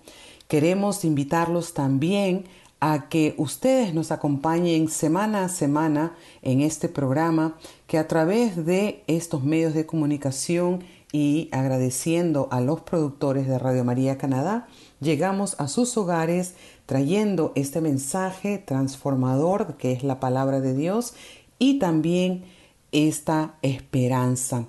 Queremos 0.48 1.06
invitarlos 1.06 1.74
también 1.74 2.46
a 2.80 3.08
que 3.08 3.34
ustedes 3.38 3.94
nos 3.94 4.12
acompañen 4.12 4.90
semana 4.90 5.46
a 5.46 5.50
semana 5.50 6.16
en 6.42 6.60
este 6.60 6.90
programa 6.90 7.56
que 7.88 7.98
a 7.98 8.10
través 8.10 8.66
de 8.66 9.04
estos 9.08 9.44
medios 9.44 9.74
de 9.74 9.86
comunicación 9.86 10.84
y 11.14 11.48
agradeciendo 11.54 12.50
a 12.52 12.60
los 12.60 12.82
productores 12.82 13.48
de 13.48 13.58
Radio 13.58 13.86
María 13.86 14.18
Canadá, 14.18 14.68
llegamos 15.00 15.56
a 15.60 15.70
sus 15.70 15.96
hogares 15.96 16.56
trayendo 16.86 17.54
este 17.56 17.80
mensaje 17.80 18.58
transformador 18.58 19.78
que 19.78 19.94
es 19.94 20.04
la 20.04 20.20
palabra 20.20 20.60
de 20.60 20.74
Dios 20.74 21.14
y 21.60 21.80
también 21.80 22.44
esta 22.92 23.56
esperanza. 23.62 24.68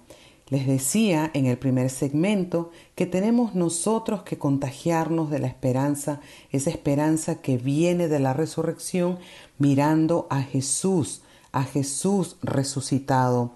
Les 0.51 0.67
decía 0.67 1.31
en 1.33 1.47
el 1.47 1.57
primer 1.57 1.89
segmento 1.89 2.71
que 2.95 3.07
tenemos 3.07 3.55
nosotros 3.55 4.23
que 4.25 4.39
contagiarnos 4.39 5.31
de 5.31 5.39
la 5.39 5.47
esperanza, 5.47 6.21
esa 6.51 6.71
esperanza 6.71 7.37
que 7.37 7.57
viene 7.57 8.09
de 8.09 8.21
la 8.21 8.35
resurrección 8.35 9.19
mirando 9.59 10.27
a 10.29 10.43
Jesús, 10.43 11.23
a 11.53 11.65
Jesús 11.65 12.37
resucitado, 12.43 13.53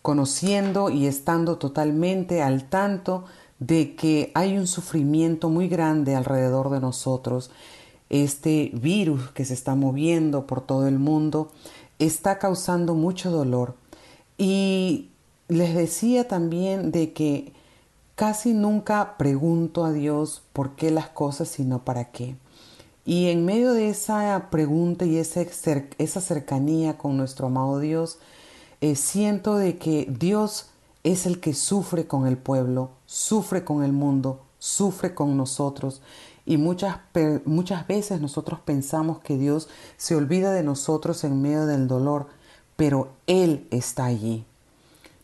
conociendo 0.00 0.88
y 0.88 1.06
estando 1.06 1.58
totalmente 1.58 2.40
al 2.40 2.70
tanto 2.70 3.24
de 3.58 3.94
que 3.94 4.32
hay 4.34 4.56
un 4.56 4.66
sufrimiento 4.66 5.50
muy 5.50 5.68
grande 5.68 6.14
alrededor 6.14 6.70
de 6.70 6.80
nosotros. 6.80 7.50
Este 8.08 8.70
virus 8.74 9.30
que 9.30 9.44
se 9.44 9.54
está 9.54 9.74
moviendo 9.74 10.46
por 10.46 10.62
todo 10.62 10.88
el 10.88 10.98
mundo 10.98 11.52
está 11.98 12.38
causando 12.38 12.94
mucho 12.94 13.30
dolor 13.30 13.76
y 14.38 15.10
les 15.48 15.74
decía 15.74 16.26
también 16.26 16.90
de 16.90 17.12
que 17.12 17.52
casi 18.14 18.54
nunca 18.54 19.16
pregunto 19.16 19.84
a 19.84 19.92
Dios 19.92 20.42
por 20.52 20.76
qué 20.76 20.90
las 20.90 21.08
cosas, 21.08 21.48
sino 21.48 21.84
para 21.84 22.10
qué. 22.10 22.36
Y 23.04 23.28
en 23.28 23.44
medio 23.44 23.74
de 23.74 23.90
esa 23.90 24.48
pregunta 24.50 25.04
y 25.04 25.18
esa, 25.18 26.20
cercanía 26.20 26.96
con 26.96 27.16
nuestro 27.16 27.48
amado 27.48 27.78
Dios, 27.78 28.18
eh, 28.80 28.96
siento 28.96 29.56
de 29.56 29.76
que 29.76 30.06
Dios 30.08 30.70
es 31.02 31.26
el 31.26 31.40
que 31.40 31.52
sufre 31.52 32.06
con 32.06 32.26
el 32.26 32.38
pueblo, 32.38 32.90
sufre 33.04 33.64
con 33.64 33.82
el 33.82 33.92
mundo, 33.92 34.40
sufre 34.58 35.14
con 35.14 35.36
nosotros. 35.36 36.00
Y 36.46 36.56
muchas, 36.56 36.98
muchas 37.44 37.86
veces 37.86 38.20
nosotros 38.20 38.60
pensamos 38.60 39.18
que 39.18 39.36
Dios 39.36 39.68
se 39.98 40.16
olvida 40.16 40.52
de 40.52 40.62
nosotros 40.62 41.24
en 41.24 41.42
medio 41.42 41.66
del 41.66 41.88
dolor, 41.88 42.28
pero 42.76 43.08
Él 43.26 43.66
está 43.70 44.06
allí 44.06 44.46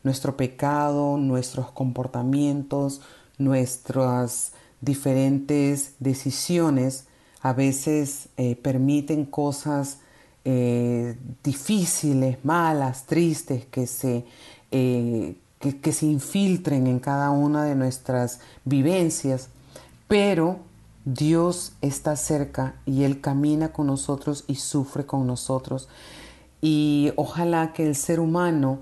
nuestro 0.03 0.37
pecado, 0.37 1.17
nuestros 1.17 1.71
comportamientos, 1.71 3.01
nuestras 3.39 4.53
diferentes 4.81 5.95
decisiones 5.99 7.07
a 7.43 7.53
veces 7.53 8.29
eh, 8.37 8.57
permiten 8.57 9.25
cosas 9.25 9.99
eh, 10.45 11.17
difíciles, 11.43 12.39
malas, 12.45 13.07
tristes, 13.07 13.65
que 13.67 13.87
se, 13.87 14.25
eh, 14.71 15.37
que 15.59 15.93
se 15.93 16.07
infiltren 16.07 16.87
en 16.87 16.99
cada 16.99 17.31
una 17.31 17.65
de 17.65 17.75
nuestras 17.75 18.41
vivencias, 18.65 19.49
pero 20.07 20.59
Dios 21.05 21.73
está 21.81 22.17
cerca 22.17 22.75
y 22.85 23.05
Él 23.05 23.21
camina 23.21 23.73
con 23.73 23.87
nosotros 23.87 24.45
y 24.47 24.57
sufre 24.57 25.07
con 25.07 25.27
nosotros. 25.27 25.89
Y 26.61 27.13
ojalá 27.17 27.73
que 27.73 27.87
el 27.87 27.97
ser 27.97 28.21
humano 28.21 28.81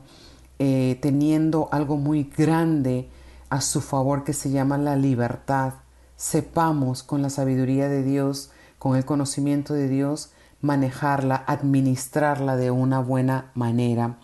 eh, 0.59 0.99
teniendo 1.01 1.69
algo 1.73 1.97
muy 1.97 2.25
grande 2.25 3.09
a 3.51 3.61
su 3.61 3.81
favor 3.81 4.25
que 4.25 4.33
se 4.33 4.51
llama 4.51 4.79
la 4.79 4.97
libertad, 4.97 5.75
sepamos 6.17 7.03
con 7.03 7.23
la 7.23 7.31
sabiduría 7.31 7.89
de 7.89 8.03
Dios, 8.03 8.51
con 8.79 8.97
el 8.97 9.05
conocimiento 9.05 9.75
de 9.75 9.89
Dios, 9.89 10.33
manejarla, 10.61 11.45
administrarla 11.47 12.57
de 12.57 12.71
una 12.71 13.01
buena 13.01 13.51
manera. 13.55 14.19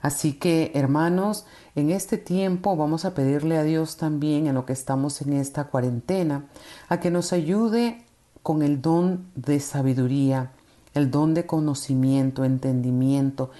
Así 0.00 0.34
que, 0.34 0.70
hermanos, 0.74 1.46
en 1.74 1.90
este 1.90 2.18
tiempo 2.18 2.76
vamos 2.76 3.04
a 3.04 3.14
pedirle 3.14 3.56
a 3.56 3.62
Dios 3.62 3.96
también, 3.96 4.46
en 4.46 4.54
lo 4.54 4.66
que 4.66 4.74
estamos 4.74 5.22
en 5.22 5.32
esta 5.32 5.64
cuarentena, 5.64 6.46
a 6.88 7.00
que 7.00 7.10
nos 7.10 7.32
ayude 7.32 8.04
con 8.42 8.62
el 8.62 8.82
don 8.82 9.26
de 9.34 9.60
sabiduría, 9.60 10.52
el 10.92 11.10
don 11.10 11.34
de 11.34 11.46
conocimiento, 11.46 12.44
entendimiento, 12.44 13.50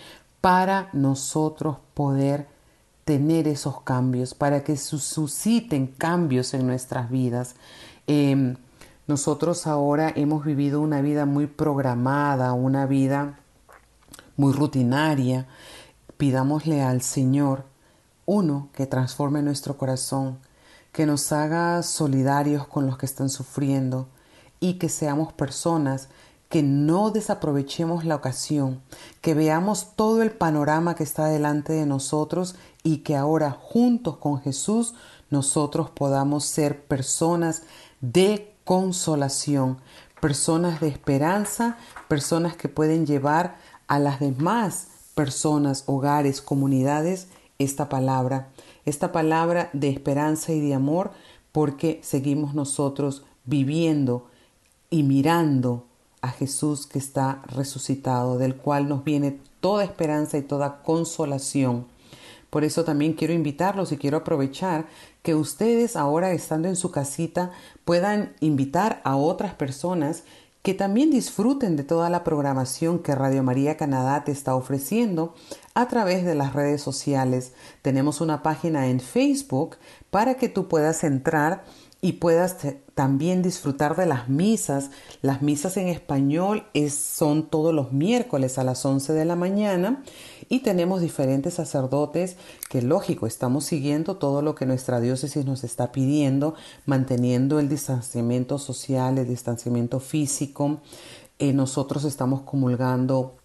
para 0.44 0.90
nosotros 0.92 1.78
poder 1.94 2.48
tener 3.06 3.48
esos 3.48 3.80
cambios, 3.80 4.34
para 4.34 4.62
que 4.62 4.76
susciten 4.76 5.86
cambios 5.86 6.52
en 6.52 6.66
nuestras 6.66 7.08
vidas. 7.08 7.54
Em, 8.06 8.56
nosotros 9.06 9.66
ahora 9.66 10.12
hemos 10.14 10.44
vivido 10.44 10.82
una 10.82 11.00
vida 11.00 11.24
muy 11.24 11.46
programada, 11.46 12.52
una 12.52 12.84
vida 12.84 13.38
muy 14.36 14.52
rutinaria. 14.52 15.46
Pidámosle 16.18 16.82
al 16.82 17.00
Señor, 17.00 17.64
uno, 18.26 18.68
que 18.74 18.84
transforme 18.84 19.40
nuestro 19.40 19.78
corazón, 19.78 20.40
que 20.92 21.06
nos 21.06 21.32
haga 21.32 21.82
solidarios 21.82 22.66
con 22.66 22.86
los 22.86 22.98
que 22.98 23.06
están 23.06 23.30
sufriendo 23.30 24.08
y 24.60 24.74
que 24.74 24.90
seamos 24.90 25.32
personas 25.32 26.10
que 26.54 26.62
no 26.62 27.10
desaprovechemos 27.10 28.04
la 28.04 28.14
ocasión, 28.14 28.80
que 29.20 29.34
veamos 29.34 29.88
todo 29.96 30.22
el 30.22 30.30
panorama 30.30 30.94
que 30.94 31.02
está 31.02 31.26
delante 31.26 31.72
de 31.72 31.84
nosotros 31.84 32.54
y 32.84 32.98
que 32.98 33.16
ahora 33.16 33.50
juntos 33.50 34.18
con 34.18 34.40
Jesús 34.40 34.94
nosotros 35.30 35.90
podamos 35.90 36.44
ser 36.44 36.84
personas 36.84 37.62
de 38.00 38.54
consolación, 38.62 39.78
personas 40.20 40.80
de 40.80 40.86
esperanza, 40.86 41.76
personas 42.06 42.56
que 42.56 42.68
pueden 42.68 43.04
llevar 43.04 43.56
a 43.88 43.98
las 43.98 44.20
demás 44.20 44.86
personas, 45.16 45.82
hogares, 45.86 46.40
comunidades 46.40 47.26
esta 47.58 47.88
palabra, 47.88 48.46
esta 48.84 49.10
palabra 49.10 49.70
de 49.72 49.88
esperanza 49.88 50.52
y 50.52 50.60
de 50.60 50.74
amor 50.74 51.10
porque 51.50 51.98
seguimos 52.04 52.54
nosotros 52.54 53.24
viviendo 53.44 54.28
y 54.88 55.02
mirando 55.02 55.86
a 56.24 56.28
Jesús 56.28 56.86
que 56.86 56.98
está 56.98 57.42
resucitado, 57.46 58.38
del 58.38 58.56
cual 58.56 58.88
nos 58.88 59.04
viene 59.04 59.38
toda 59.60 59.84
esperanza 59.84 60.38
y 60.38 60.42
toda 60.42 60.82
consolación. 60.82 61.86
Por 62.48 62.64
eso 62.64 62.84
también 62.84 63.12
quiero 63.12 63.34
invitarlos 63.34 63.92
y 63.92 63.98
quiero 63.98 64.16
aprovechar 64.18 64.86
que 65.22 65.34
ustedes 65.34 65.96
ahora 65.96 66.32
estando 66.32 66.68
en 66.68 66.76
su 66.76 66.90
casita 66.90 67.50
puedan 67.84 68.34
invitar 68.40 69.02
a 69.04 69.16
otras 69.16 69.54
personas 69.54 70.22
que 70.62 70.72
también 70.72 71.10
disfruten 71.10 71.76
de 71.76 71.84
toda 71.84 72.08
la 72.08 72.24
programación 72.24 73.00
que 73.00 73.14
Radio 73.14 73.42
María 73.42 73.76
Canadá 73.76 74.24
te 74.24 74.32
está 74.32 74.54
ofreciendo 74.54 75.34
a 75.74 75.88
través 75.88 76.24
de 76.24 76.34
las 76.34 76.54
redes 76.54 76.80
sociales. 76.80 77.52
Tenemos 77.82 78.22
una 78.22 78.42
página 78.42 78.86
en 78.86 79.00
Facebook 79.00 79.76
para 80.10 80.36
que 80.36 80.48
tú 80.48 80.66
puedas 80.66 81.04
entrar 81.04 81.64
y 82.04 82.12
puedas 82.12 82.58
también 82.94 83.40
disfrutar 83.40 83.96
de 83.96 84.04
las 84.04 84.28
misas. 84.28 84.90
Las 85.22 85.40
misas 85.40 85.78
en 85.78 85.88
español 85.88 86.66
es, 86.74 86.92
son 86.92 87.48
todos 87.48 87.72
los 87.72 87.92
miércoles 87.92 88.58
a 88.58 88.62
las 88.62 88.84
11 88.84 89.14
de 89.14 89.24
la 89.24 89.36
mañana 89.36 90.02
y 90.50 90.58
tenemos 90.58 91.00
diferentes 91.00 91.54
sacerdotes 91.54 92.36
que 92.68 92.82
lógico 92.82 93.26
estamos 93.26 93.64
siguiendo 93.64 94.18
todo 94.18 94.42
lo 94.42 94.54
que 94.54 94.66
nuestra 94.66 95.00
diócesis 95.00 95.46
nos 95.46 95.64
está 95.64 95.92
pidiendo, 95.92 96.56
manteniendo 96.84 97.58
el 97.58 97.70
distanciamiento 97.70 98.58
social, 98.58 99.16
el 99.16 99.26
distanciamiento 99.26 99.98
físico. 99.98 100.82
Eh, 101.38 101.54
nosotros 101.54 102.04
estamos 102.04 102.42
comulgando 102.42 103.36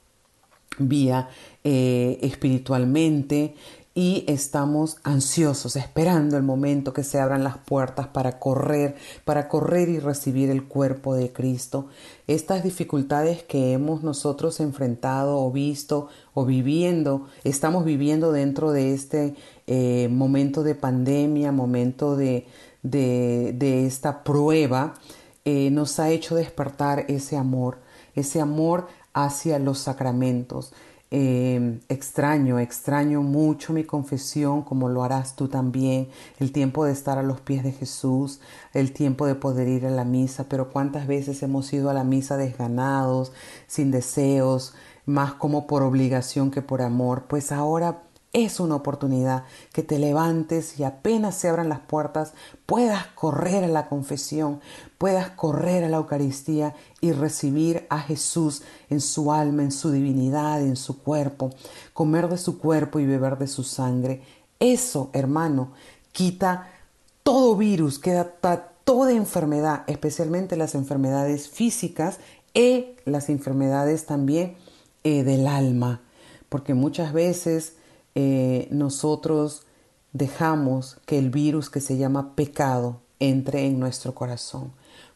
vía 0.80 1.30
eh, 1.64 2.20
espiritualmente 2.22 3.56
y 3.96 4.24
estamos 4.28 4.98
ansiosos, 5.04 5.76
esperando 5.76 6.38
el 6.38 6.44
momento 6.44 6.94
que 6.94 7.04
se 7.04 7.20
abran 7.20 7.44
las 7.44 7.58
puertas 7.58 8.08
para 8.08 8.40
correr, 8.40 8.96
para 9.26 9.48
correr 9.48 9.90
y 9.90 10.00
recibir 10.00 10.50
el 10.50 10.66
cuerpo 10.66 11.16
de 11.16 11.34
Cristo. 11.34 11.88
Estas 12.28 12.64
dificultades 12.64 13.44
que 13.44 13.74
hemos 13.74 14.04
nosotros 14.04 14.60
enfrentado 14.60 15.40
o 15.40 15.52
visto 15.52 16.08
o 16.34 16.46
viviendo, 16.46 17.28
estamos 17.44 17.84
viviendo 17.84 18.32
dentro 18.32 18.72
de 18.72 18.94
este 18.94 19.36
eh, 19.68 20.08
momento 20.10 20.64
de 20.64 20.76
pandemia, 20.76 21.52
momento 21.52 22.16
de, 22.16 22.48
de, 22.84 23.86
esta 23.86 24.24
prueba, 24.24 24.94
eh, 25.46 25.72
nos 25.72 26.00
ha 26.00 26.10
hecho 26.10 26.36
despertar 26.36 27.06
ese 27.08 27.38
amor, 27.38 27.80
ese 28.16 28.40
amor 28.40 28.88
hacia 29.14 29.60
los 29.60 29.80
sacramentos. 29.80 30.74
Eh, 31.12 31.80
extraño, 31.90 32.60
extraño 32.60 33.24
mucho 33.24 33.74
mi 33.74 33.84
confesión, 33.84 34.62
como 34.62 34.90
lo 34.90 35.04
harás 35.04 35.36
tú 35.36 35.48
también, 35.48 36.10
el 36.38 36.52
tiempo 36.52 36.86
de 36.86 36.92
estar 36.92 37.18
a 37.18 37.24
los 37.24 37.42
pies 37.42 37.64
de 37.64 37.72
Jesús, 37.72 38.42
el 38.74 38.94
tiempo 38.94 39.26
de 39.26 39.34
poder 39.34 39.68
ir 39.68 39.88
a 39.88 39.90
la 39.90 40.06
misa, 40.06 40.46
pero 40.48 40.70
cuántas 40.70 41.08
veces 41.08 41.42
hemos 41.42 41.74
ido 41.74 41.90
a 41.90 41.94
la 41.96 42.04
misa 42.04 42.38
desganados, 42.38 43.32
sin 43.66 43.90
deseos, 43.90 44.76
más 45.08 45.34
como 45.34 45.66
por 45.66 45.82
obligación 45.82 46.52
que 46.52 46.62
por 46.62 46.82
amor, 46.84 47.24
pues 47.28 47.52
ahora 47.52 48.04
es 48.32 48.60
una 48.60 48.76
oportunidad 48.76 49.46
que 49.74 49.82
te 49.82 49.98
levantes 49.98 50.80
y 50.80 50.84
apenas 50.84 51.36
se 51.36 51.50
abran 51.50 51.70
las 51.70 51.80
puertas 51.80 52.34
puedas 52.66 53.08
correr 53.08 53.64
a 53.64 53.68
la 53.68 53.90
confesión, 53.90 54.62
puedas 55.00 55.32
correr 55.32 55.84
a 55.84 55.90
la 55.90 55.98
Eucaristía 55.98 56.76
y 57.02 57.12
recibir 57.12 57.88
a 57.90 58.00
Jesús 58.00 58.62
en 58.92 59.02
su 59.02 59.32
alma, 59.32 59.64
en 59.64 59.72
su 59.72 59.92
divinidad, 59.92 60.62
en 60.62 60.76
su 60.76 61.02
cuerpo, 61.02 61.50
comer 61.94 62.28
de 62.28 62.38
su 62.38 62.60
cuerpo 62.60 63.00
y 63.00 63.08
beber 63.08 63.40
de 63.40 63.48
su 63.48 63.64
sangre. 63.64 64.22
Eso, 64.60 65.10
hermano, 65.14 65.72
quita 66.12 66.68
todo 67.24 67.56
virus, 67.56 67.98
queda 67.98 68.26
toda 68.84 69.12
enfermedad, 69.12 69.84
especialmente 69.88 70.56
las 70.56 70.76
enfermedades 70.76 71.50
físicas 71.50 72.20
y 72.54 72.96
las 73.06 73.30
enfermedades 73.30 74.06
también 74.06 74.56
eh, 75.04 75.24
del 75.24 75.48
alma, 75.48 76.02
porque 76.50 76.76
muchas 76.76 77.14
veces 77.14 77.74
eh, 78.16 78.68
nosotros 78.72 79.64
dejamos 80.14 80.98
que 81.06 81.18
el 81.18 81.30
virus 81.30 81.70
que 81.70 81.82
se 81.82 81.98
llama 81.98 82.36
pecado 82.36 83.02
entre 83.20 83.66
en 83.66 83.80
nuestro 83.80 84.16
corazón. 84.16 84.72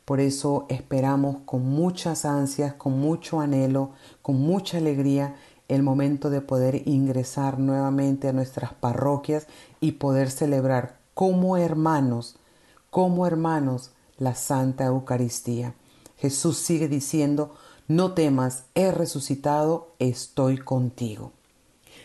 Por 0.06 0.20
eso 0.20 0.66
esperamos 0.70 1.38
con 1.46 1.66
muchas 1.66 2.26
ansias, 2.26 2.74
con 2.74 3.00
mucho 3.00 3.40
anhelo, 3.40 3.92
con 4.22 4.40
mucha 4.40 4.78
alegría 4.78 5.36
el 5.70 5.82
momento 5.82 6.30
de 6.30 6.42
poder 6.42 6.88
ingresar 6.88 7.58
nuevamente 7.58 8.28
a 8.28 8.34
nuestras 8.34 8.74
parroquias 8.74 9.48
y 9.80 9.94
poder 9.94 10.30
celebrar 10.30 10.98
como 11.14 11.58
hermanos, 11.58 12.36
como 12.90 13.26
hermanos, 13.26 13.92
la 14.18 14.36
Santa 14.36 14.86
Eucaristía. 14.86 15.74
Jesús 16.18 16.58
sigue 16.58 16.88
diciendo, 16.88 17.56
no 17.88 18.14
temas, 18.14 18.66
he 18.76 18.92
resucitado, 18.92 19.94
estoy 20.00 20.58
contigo. 20.58 21.32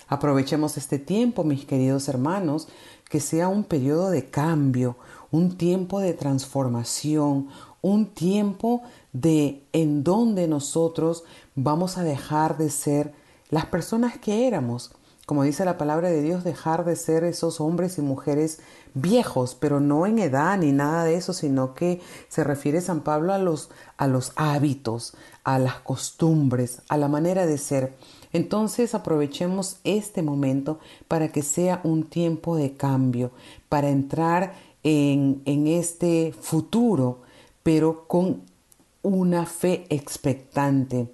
Aprovechemos 0.08 0.76
este 0.76 0.98
tiempo, 0.98 1.44
mis 1.44 1.66
queridos 1.66 2.08
hermanos, 2.08 2.68
que 3.08 3.20
sea 3.20 3.48
un 3.48 3.64
periodo 3.64 4.10
de 4.10 4.30
cambio, 4.30 4.96
un 5.30 5.56
tiempo 5.56 6.00
de 6.00 6.14
transformación, 6.14 7.48
un 7.82 8.06
tiempo 8.06 8.82
de 9.12 9.62
en 9.72 10.04
donde 10.04 10.48
nosotros 10.48 11.24
vamos 11.54 11.98
a 11.98 12.04
dejar 12.04 12.56
de 12.56 12.70
ser 12.70 13.12
las 13.50 13.66
personas 13.66 14.18
que 14.18 14.46
éramos. 14.46 14.92
Como 15.26 15.42
dice 15.42 15.66
la 15.66 15.76
palabra 15.76 16.08
de 16.08 16.22
Dios, 16.22 16.42
dejar 16.42 16.86
de 16.86 16.96
ser 16.96 17.22
esos 17.24 17.60
hombres 17.60 17.98
y 17.98 18.02
mujeres 18.02 18.60
viejos, 18.94 19.54
pero 19.54 19.78
no 19.78 20.06
en 20.06 20.18
edad 20.18 20.56
ni 20.56 20.72
nada 20.72 21.04
de 21.04 21.16
eso, 21.16 21.34
sino 21.34 21.74
que 21.74 22.00
se 22.28 22.44
refiere 22.44 22.80
San 22.80 23.02
Pablo 23.02 23.34
a 23.34 23.38
los, 23.38 23.68
a 23.98 24.06
los 24.06 24.32
hábitos, 24.36 25.14
a 25.44 25.58
las 25.58 25.80
costumbres, 25.80 26.80
a 26.88 26.96
la 26.96 27.08
manera 27.08 27.44
de 27.44 27.58
ser. 27.58 27.94
Entonces 28.32 28.94
aprovechemos 28.94 29.78
este 29.84 30.22
momento 30.22 30.78
para 31.08 31.28
que 31.28 31.42
sea 31.42 31.80
un 31.84 32.04
tiempo 32.04 32.56
de 32.56 32.72
cambio, 32.72 33.30
para 33.68 33.88
entrar 33.88 34.54
en, 34.82 35.42
en 35.44 35.66
este 35.66 36.32
futuro, 36.38 37.20
pero 37.62 38.06
con 38.06 38.42
una 39.02 39.46
fe 39.46 39.86
expectante 39.88 41.08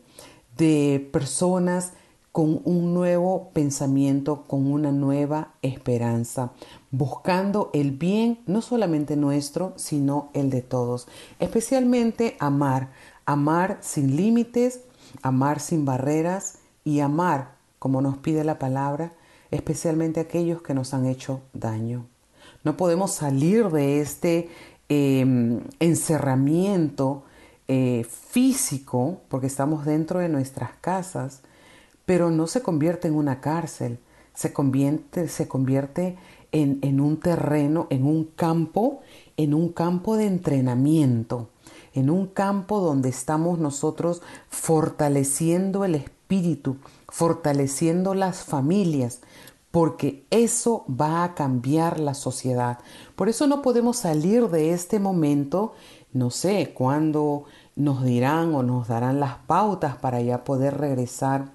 de 0.57 1.09
personas 1.13 1.93
con 2.35 2.63
un 2.65 2.95
nuevo 2.95 3.51
pensamiento, 3.53 4.43
con 4.49 4.67
una 4.73 4.91
nueva 4.91 5.55
esperanza, 5.63 6.51
buscando 6.91 7.71
el 7.73 7.93
bien 7.93 8.41
no 8.47 8.61
solamente 8.61 9.15
nuestro, 9.15 9.73
sino 9.77 10.31
el 10.35 10.51
de 10.51 10.61
todos. 10.61 11.07
Especialmente 11.39 12.37
amar, 12.41 12.91
amar 13.25 13.79
sin 13.83 14.17
límites, 14.17 14.81
amar 15.23 15.61
sin 15.61 15.85
barreras, 15.85 16.59
y 16.85 17.01
amar, 17.01 17.57
como 17.79 18.01
nos 18.01 18.19
pide 18.19 18.45
la 18.45 18.59
palabra, 18.59 19.15
especialmente 19.51 20.21
aquellos 20.21 20.63
que 20.63 20.75
nos 20.75 20.95
han 20.95 21.07
hecho 21.07 21.41
daño. 21.53 22.07
No 22.63 22.77
podemos 22.77 23.13
salir 23.13 23.69
de 23.71 24.01
este 24.01 24.49
em, 24.89 25.61
encerramiento 25.81 27.25
eh, 27.69 28.07
físico, 28.09 29.21
porque 29.29 29.47
estamos 29.47 29.85
dentro 29.85 30.21
de 30.21 30.29
nuestras 30.29 30.71
casas, 30.81 31.41
pero 32.05 32.31
no 32.31 32.47
se 32.47 32.63
convierte 32.63 33.09
en 33.09 33.15
una 33.15 33.41
cárcel, 33.41 33.99
se 34.35 34.53
convierte, 34.53 35.29
se 35.29 35.49
convierte 35.49 36.17
en, 36.53 36.79
en 36.83 37.01
un 37.01 37.19
terreno, 37.19 37.87
en 37.91 38.05
un 38.05 38.25
campo, 38.25 39.01
en 39.37 39.55
un 39.55 39.71
campo 39.71 40.17
de 40.17 40.27
entrenamiento, 40.27 41.49
en 41.95 42.11
un 42.11 42.27
campo 42.27 42.81
donde 42.81 43.09
estamos 43.09 43.59
nosotros 43.59 44.21
fortaleciendo 44.49 45.85
el 45.85 45.95
espíritu 45.95 46.24
fortaleciendo 47.09 48.15
las 48.15 48.45
familias, 48.45 49.21
porque 49.71 50.25
eso 50.31 50.85
va 50.89 51.25
a 51.25 51.35
cambiar 51.35 51.99
la 51.99 52.15
sociedad. 52.15 52.79
Por 53.17 53.29
eso 53.29 53.47
no 53.47 53.63
podemos 53.63 53.97
salir 53.97 54.49
de 54.49 54.73
este 54.73 54.99
momento, 54.99 55.75
no 56.13 56.31
sé 56.31 56.73
cuándo 56.75 57.45
nos 57.77 58.05
dirán 58.05 58.55
o 58.55 58.63
nos 58.63 58.89
darán 58.89 59.21
las 59.21 59.37
pautas 59.47 59.97
para 59.97 60.21
ya 60.21 60.45
poder 60.45 60.79
regresar 60.79 61.53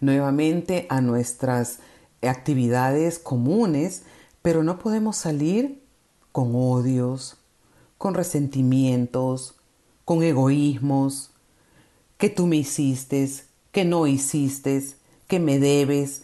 nuevamente 0.00 0.86
a 0.88 1.00
nuestras 1.00 1.80
actividades 2.22 3.18
comunes, 3.18 4.04
pero 4.42 4.62
no 4.62 4.78
podemos 4.78 5.16
salir 5.16 5.82
con 6.32 6.52
odios, 6.54 7.36
con 7.98 8.14
resentimientos, 8.14 9.56
con 10.04 10.22
egoísmos, 10.22 11.32
que 12.18 12.28
tú 12.28 12.46
me 12.46 12.56
hiciste, 12.56 13.30
que 13.72 13.84
no 13.84 14.06
hiciste, 14.06 14.84
que 15.26 15.38
me 15.38 15.58
debes. 15.58 16.22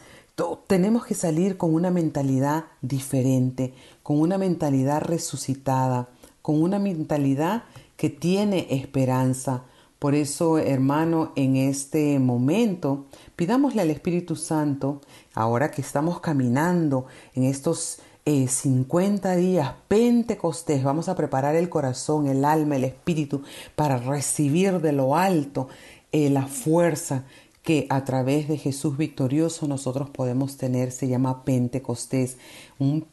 Tenemos 0.66 1.06
que 1.06 1.14
salir 1.14 1.56
con 1.56 1.72
una 1.72 1.90
mentalidad 1.90 2.64
diferente, 2.82 3.72
con 4.02 4.20
una 4.20 4.36
mentalidad 4.36 5.00
resucitada, 5.02 6.08
con 6.42 6.60
una 6.60 6.78
mentalidad 6.78 7.64
que 7.96 8.10
tiene 8.10 8.66
esperanza. 8.70 9.62
Por 10.00 10.16
eso, 10.16 10.58
hermano, 10.58 11.32
en 11.36 11.56
este 11.56 12.18
momento, 12.18 13.06
pidámosle 13.36 13.80
al 13.80 13.90
Espíritu 13.90 14.34
Santo, 14.34 15.00
ahora 15.32 15.70
que 15.70 15.80
estamos 15.80 16.20
caminando 16.20 17.06
en 17.34 17.44
estos 17.44 18.00
50 18.26 19.34
eh, 19.34 19.36
días 19.36 19.74
Pentecostés, 19.86 20.82
vamos 20.82 21.10
a 21.10 21.14
preparar 21.14 21.56
el 21.56 21.68
corazón, 21.68 22.26
el 22.26 22.44
alma, 22.46 22.76
el 22.76 22.84
espíritu 22.84 23.42
para 23.76 23.98
recibir 23.98 24.80
de 24.80 24.92
lo 24.92 25.16
alto 25.16 25.68
eh, 26.10 26.30
la 26.30 26.46
fuerza 26.46 27.24
que 27.62 27.86
a 27.90 28.04
través 28.04 28.48
de 28.48 28.56
Jesús 28.56 28.96
victorioso 28.96 29.68
nosotros 29.68 30.08
podemos 30.08 30.56
tener. 30.56 30.90
Se 30.90 31.08
llama 31.08 31.44
Pentecostés, 31.44 32.38
un 32.78 33.06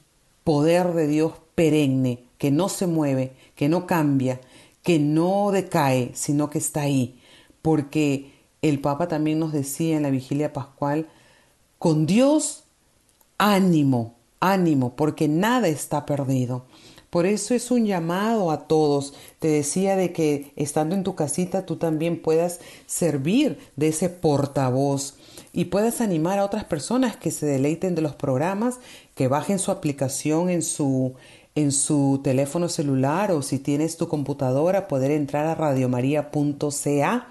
poder 0.46 0.94
de 0.94 1.08
Dios 1.08 1.34
perenne 1.56 2.26
que 2.38 2.52
no 2.52 2.70
se 2.70 2.88
mueve, 2.88 3.34
que 3.56 3.68
no 3.68 3.88
cambia, 3.88 4.40
que 4.82 4.98
no 5.00 5.52
decae, 5.52 6.12
sino 6.14 6.50
que 6.50 6.58
está 6.58 6.82
ahí. 6.82 7.20
Porque 7.62 8.32
el 8.62 8.80
Papa 8.80 9.08
también 9.08 9.40
nos 9.40 9.52
decía 9.52 9.98
en 9.98 10.04
la 10.04 10.10
vigilia 10.10 10.54
pascual, 10.54 11.08
con 11.80 12.06
Dios, 12.06 12.64
ánimo, 13.38 14.16
ánimo, 14.42 14.96
porque 14.98 15.30
nada 15.30 15.70
está 15.70 16.06
perdido. 16.06 16.66
Por 17.10 17.26
eso 17.26 17.54
es 17.54 17.72
un 17.72 17.86
llamado 17.86 18.52
a 18.52 18.68
todos. 18.68 19.14
Te 19.40 19.50
decía 19.50 19.96
de 19.96 20.14
que 20.14 20.54
estando 20.56 20.96
en 20.96 21.04
tu 21.04 21.14
casita 21.14 21.66
tú 21.66 21.76
también 21.76 22.22
puedas 22.22 22.60
servir 22.86 23.60
de 23.76 23.90
ese 23.90 24.10
portavoz 24.10 25.16
y 25.52 25.66
puedas 25.66 26.00
animar 26.00 26.40
a 26.40 26.46
otras 26.46 26.64
personas 26.64 27.18
que 27.18 27.32
se 27.32 27.46
deleiten 27.46 27.96
de 27.96 28.02
los 28.02 28.16
programas, 28.16 28.80
que 29.14 29.28
bajen 29.28 29.60
su 29.60 29.72
aplicación 29.72 30.50
en 30.50 30.62
su 30.62 31.14
en 31.54 31.74
su 31.74 32.22
teléfono 32.24 32.70
celular 32.70 33.34
o 33.34 33.42
si 33.42 33.60
tienes 33.60 33.98
tu 33.98 34.08
computadora 34.08 34.88
poder 34.88 35.12
entrar 35.12 35.48
a 35.48 35.56
radiomaria.ca 35.56 37.28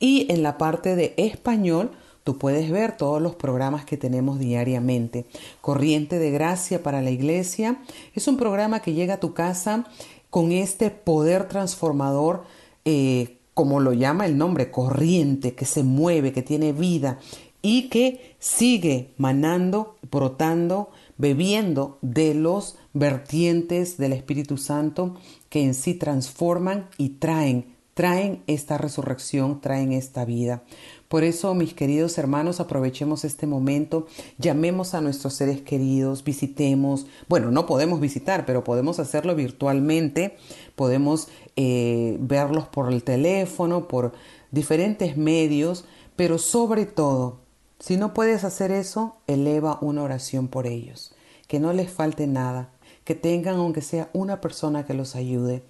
y 0.00 0.26
en 0.32 0.42
la 0.42 0.56
parte 0.56 0.96
de 0.96 1.12
español 1.18 1.90
tú 2.28 2.36
puedes 2.36 2.70
ver 2.70 2.94
todos 2.94 3.22
los 3.22 3.36
programas 3.36 3.86
que 3.86 3.96
tenemos 3.96 4.38
diariamente. 4.38 5.24
Corriente 5.62 6.18
de 6.18 6.30
Gracia 6.30 6.82
para 6.82 7.00
la 7.00 7.10
Iglesia 7.10 7.78
es 8.14 8.28
un 8.28 8.36
programa 8.36 8.80
que 8.80 8.92
llega 8.92 9.14
a 9.14 9.20
tu 9.20 9.32
casa 9.32 9.86
con 10.28 10.52
este 10.52 10.90
poder 10.90 11.48
transformador, 11.48 12.44
eh, 12.84 13.38
como 13.54 13.80
lo 13.80 13.94
llama 13.94 14.26
el 14.26 14.36
nombre, 14.36 14.70
corriente, 14.70 15.54
que 15.54 15.64
se 15.64 15.82
mueve, 15.82 16.34
que 16.34 16.42
tiene 16.42 16.74
vida 16.74 17.18
y 17.62 17.88
que 17.88 18.36
sigue 18.38 19.14
manando, 19.16 19.96
brotando, 20.10 20.90
bebiendo 21.16 21.96
de 22.02 22.34
los 22.34 22.76
vertientes 22.92 23.96
del 23.96 24.12
Espíritu 24.12 24.58
Santo 24.58 25.16
que 25.48 25.64
en 25.64 25.72
sí 25.72 25.94
transforman 25.94 26.90
y 26.98 27.08
traen, 27.08 27.74
traen 27.94 28.42
esta 28.46 28.76
resurrección, 28.76 29.62
traen 29.62 29.92
esta 29.92 30.26
vida. 30.26 30.62
Por 31.08 31.24
eso, 31.24 31.54
mis 31.54 31.72
queridos 31.72 32.18
hermanos, 32.18 32.60
aprovechemos 32.60 33.24
este 33.24 33.46
momento, 33.46 34.06
llamemos 34.36 34.92
a 34.92 35.00
nuestros 35.00 35.32
seres 35.32 35.62
queridos, 35.62 36.22
visitemos, 36.22 37.06
bueno, 37.28 37.50
no 37.50 37.64
podemos 37.64 37.98
visitar, 37.98 38.44
pero 38.44 38.62
podemos 38.62 38.98
hacerlo 38.98 39.34
virtualmente, 39.34 40.36
podemos 40.76 41.28
eh, 41.56 42.18
verlos 42.20 42.68
por 42.68 42.92
el 42.92 43.02
teléfono, 43.04 43.88
por 43.88 44.12
diferentes 44.50 45.16
medios, 45.16 45.86
pero 46.14 46.36
sobre 46.36 46.84
todo, 46.84 47.38
si 47.78 47.96
no 47.96 48.12
puedes 48.12 48.44
hacer 48.44 48.70
eso, 48.70 49.16
eleva 49.26 49.78
una 49.80 50.02
oración 50.02 50.48
por 50.48 50.66
ellos, 50.66 51.14
que 51.46 51.58
no 51.58 51.72
les 51.72 51.90
falte 51.90 52.26
nada, 52.26 52.70
que 53.04 53.14
tengan 53.14 53.56
aunque 53.56 53.80
sea 53.80 54.10
una 54.12 54.42
persona 54.42 54.84
que 54.84 54.92
los 54.92 55.16
ayude. 55.16 55.62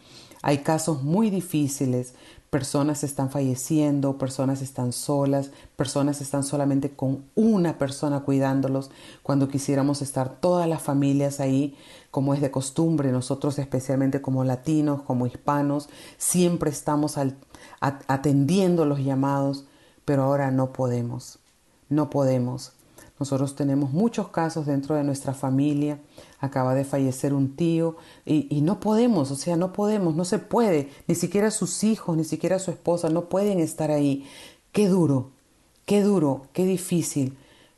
Hay 0.43 0.59
casos 0.59 1.03
muy 1.03 1.31
difíciles, 1.31 2.15
personas 2.51 3.05
están 3.05 3.31
falleciendo, 3.31 4.17
personas 4.17 4.63
están 4.63 4.93
solas, 4.93 5.51
personas 5.77 6.21
están 6.21 6.45
solamente 6.45 6.91
con 6.91 7.25
una 7.35 7.77
persona 7.77 8.21
cuidándolos, 8.21 8.91
cuando 9.23 9.49
quisiéramos 9.49 10.01
estar 10.01 10.41
todas 10.41 10.69
las 10.69 10.83
familias 10.83 11.41
ahí, 11.41 11.77
como 12.11 12.33
es 12.33 12.41
de 12.41 12.51
costumbre, 12.51 13.13
nosotros 13.13 13.59
especialmente 13.59 14.23
como 14.23 14.45
latinos, 14.45 15.03
como 15.03 15.27
hispanos, 15.27 15.89
siempre 16.17 16.71
estamos 16.71 17.17
atendiendo 17.81 18.87
los 18.87 19.01
llamados, 19.01 19.67
pero 20.05 20.23
ahora 20.23 20.51
no 20.51 20.73
podemos, 20.73 21.39
no 21.91 22.09
podemos. 22.09 22.73
Nosotros 23.19 23.57
tenemos 23.57 23.93
muchos 23.93 24.29
casos 24.29 24.67
dentro 24.67 24.95
de 24.95 25.05
nuestra 25.05 25.35
familia. 25.35 25.99
Acaba 26.41 26.75
de 26.75 26.85
fallecer 26.85 27.35
un 27.35 27.57
tío 27.57 27.97
y, 28.25 28.61
no 28.63 28.81
podemos, 28.81 29.31
o 29.31 29.37
sea, 29.37 29.57
no 29.57 29.73
podemos, 29.73 30.15
no 30.15 30.25
se 30.25 30.39
puede. 30.39 30.89
Ni 31.07 31.15
siquiera 31.15 31.51
sus 31.51 31.83
hijos, 31.85 32.17
ni 32.17 32.25
siquiera 32.25 32.59
su 32.59 32.71
esposa 32.71 33.09
no 33.09 33.29
pueden 33.29 33.59
estar 33.59 33.91
ahí. 33.91 34.27
Qué 34.73 34.89
duro, 34.89 35.31
qué 35.85 36.03
duro, 36.03 36.47
qué 36.53 36.65
difícil. 36.65 37.37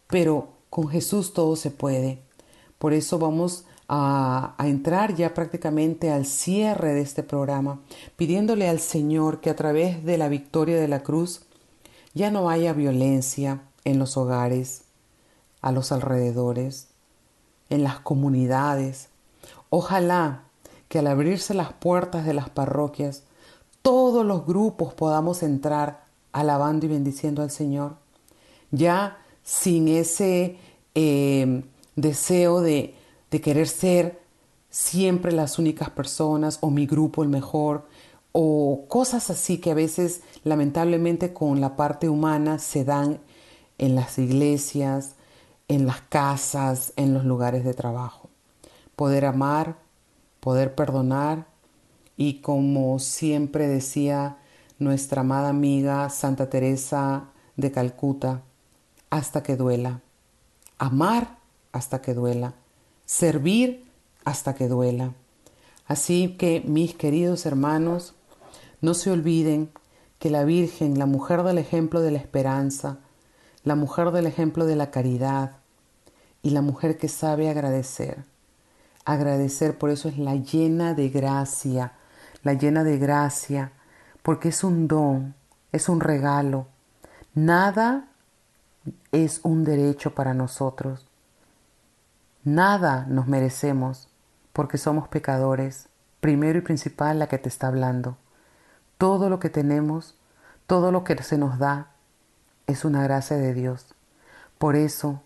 Pero 0.09 0.49
con 0.69 0.89
Jesús 0.89 1.33
todo 1.33 1.57
se 1.57 1.71
puede. 1.71 2.23
Por 2.79 2.93
eso 2.93 3.19
vamos 3.19 3.65
a, 3.93 4.55
entrar 4.61 5.17
ya 5.17 5.35
prácticamente 5.35 6.11
al 6.11 6.25
cierre 6.25 6.95
de 6.95 7.01
este 7.01 7.25
programa, 7.25 7.81
pidiéndole 8.17 8.69
al 8.69 8.79
Señor 8.79 9.41
que 9.41 9.51
a 9.51 9.57
través 9.57 10.05
de 10.05 10.17
la 10.17 10.29
victoria 10.29 10.81
de 10.81 10.87
la 10.87 11.03
cruz 11.03 11.43
ya 12.15 12.31
no 12.31 12.49
haya 12.49 12.73
violencia 12.73 13.63
en 13.85 13.99
los 13.99 14.17
hogares, 14.17 14.80
a 15.61 15.73
los 15.73 15.93
alrededores, 15.93 16.89
en 17.69 17.85
las 17.85 18.01
comunidades. 18.01 19.09
Ojalá 19.69 20.45
que 20.89 20.99
al 20.99 21.07
abrirse 21.07 21.55
las 21.55 21.73
puertas 21.73 22.27
de 22.27 22.35
las 22.35 22.51
parroquias, 22.51 23.23
todos 23.83 24.27
los 24.27 24.47
grupos 24.47 24.95
podamos 24.95 25.43
entrar 25.43 26.05
alabando 26.33 26.87
y 26.87 26.89
bendiciendo 26.89 27.43
al 27.43 27.51
Señor, 27.51 27.97
ya 28.71 29.19
sin 29.43 29.89
ese 29.89 30.59
eh, 30.95 31.63
deseo 31.97 32.61
de, 32.61 32.95
de 33.31 33.41
querer 33.41 33.69
ser 33.69 34.21
siempre 34.71 35.33
las 35.33 35.59
únicas 35.59 35.91
personas 35.91 36.59
o 36.61 36.71
mi 36.71 36.87
grupo 36.87 37.23
el 37.23 37.29
mejor 37.29 37.87
o 38.33 38.85
cosas 38.89 39.31
así 39.31 39.59
que 39.59 39.73
a 39.73 39.75
veces 39.75 40.23
lamentablemente 40.45 41.33
con 41.33 41.61
la 41.61 41.77
parte 41.77 42.09
humana 42.09 42.59
se 42.59 42.85
dan 42.85 43.21
en 43.79 43.95
las 43.95 44.19
iglesias, 44.19 45.17
en 45.71 45.87
las 45.87 46.01
casas, 46.01 46.93
en 46.97 47.15
los 47.15 47.25
lugares 47.25 47.65
de 47.65 47.75
trabajo. 47.75 48.29
Poder 48.97 49.25
amar, 49.25 49.77
poder 50.41 50.75
perdonar 50.75 51.47
y 52.17 52.41
como 52.41 52.99
siempre 52.99 53.69
decía 53.69 54.39
nuestra 54.81 55.21
amada 55.21 55.51
amiga 55.51 56.11
Santa 56.11 56.51
Teresa 56.51 57.29
de 57.57 57.71
Calcuta, 57.71 58.43
hasta 59.11 59.45
que 59.45 59.55
duela. 59.55 60.01
Amar 60.77 61.39
hasta 61.71 62.03
que 62.03 62.15
duela. 62.15 62.55
Servir 63.07 63.85
hasta 64.25 64.57
que 64.57 64.67
duela. 64.67 65.13
Así 65.87 66.37
que 66.37 66.65
mis 66.67 66.97
queridos 66.97 67.47
hermanos, 67.47 68.15
no 68.81 68.95
se 68.95 69.13
olviden 69.13 69.71
que 70.19 70.31
la 70.31 70.43
Virgen, 70.43 70.99
la 70.99 71.07
mujer 71.07 71.45
del 71.45 71.59
ejemplo 71.59 72.01
de 72.01 72.11
la 72.11 72.19
esperanza, 72.19 72.99
la 73.63 73.77
mujer 73.77 74.11
del 74.11 74.27
ejemplo 74.27 74.67
de 74.67 74.75
la 74.75 74.91
caridad, 74.91 75.60
y 76.43 76.51
la 76.51 76.63
mujer 76.63 76.97
que 76.97 77.09
sabe 77.09 77.51
agradecer. 77.51 78.25
Agradecer, 79.05 79.79
por 79.79 79.91
eso 79.91 80.09
es 80.09 80.19
la 80.19 80.37
llena 80.37 80.95
de 80.95 81.09
gracia, 81.09 81.93
la 82.43 82.55
llena 82.55 82.85
de 82.85 82.99
gracia, 82.99 83.73
porque 84.23 84.51
es 84.51 84.65
un 84.65 84.89
don, 84.89 85.35
es 85.73 85.89
un 85.89 86.01
regalo. 86.01 86.67
Nada 87.35 88.09
es 89.13 89.41
un 89.43 89.65
derecho 89.65 90.15
para 90.15 90.35
nosotros. 90.35 91.07
Nada 92.45 93.07
nos 93.09 93.27
merecemos 93.27 94.09
porque 94.53 94.79
somos 94.79 95.09
pecadores, 95.09 95.89
primero 96.21 96.59
y 96.59 96.63
principal 96.63 97.19
la 97.19 97.29
que 97.29 97.39
te 97.39 97.49
está 97.49 97.69
hablando. 97.69 98.17
Todo 98.99 99.31
lo 99.31 99.39
que 99.41 99.51
tenemos, 99.51 100.17
todo 100.67 100.93
lo 100.93 101.05
que 101.05 101.23
se 101.23 101.39
nos 101.39 101.59
da, 101.59 101.91
es 102.67 102.85
una 102.85 103.03
gracia 103.03 103.37
de 103.37 103.55
Dios. 103.55 103.95
Por 104.59 104.77
eso, 104.77 105.23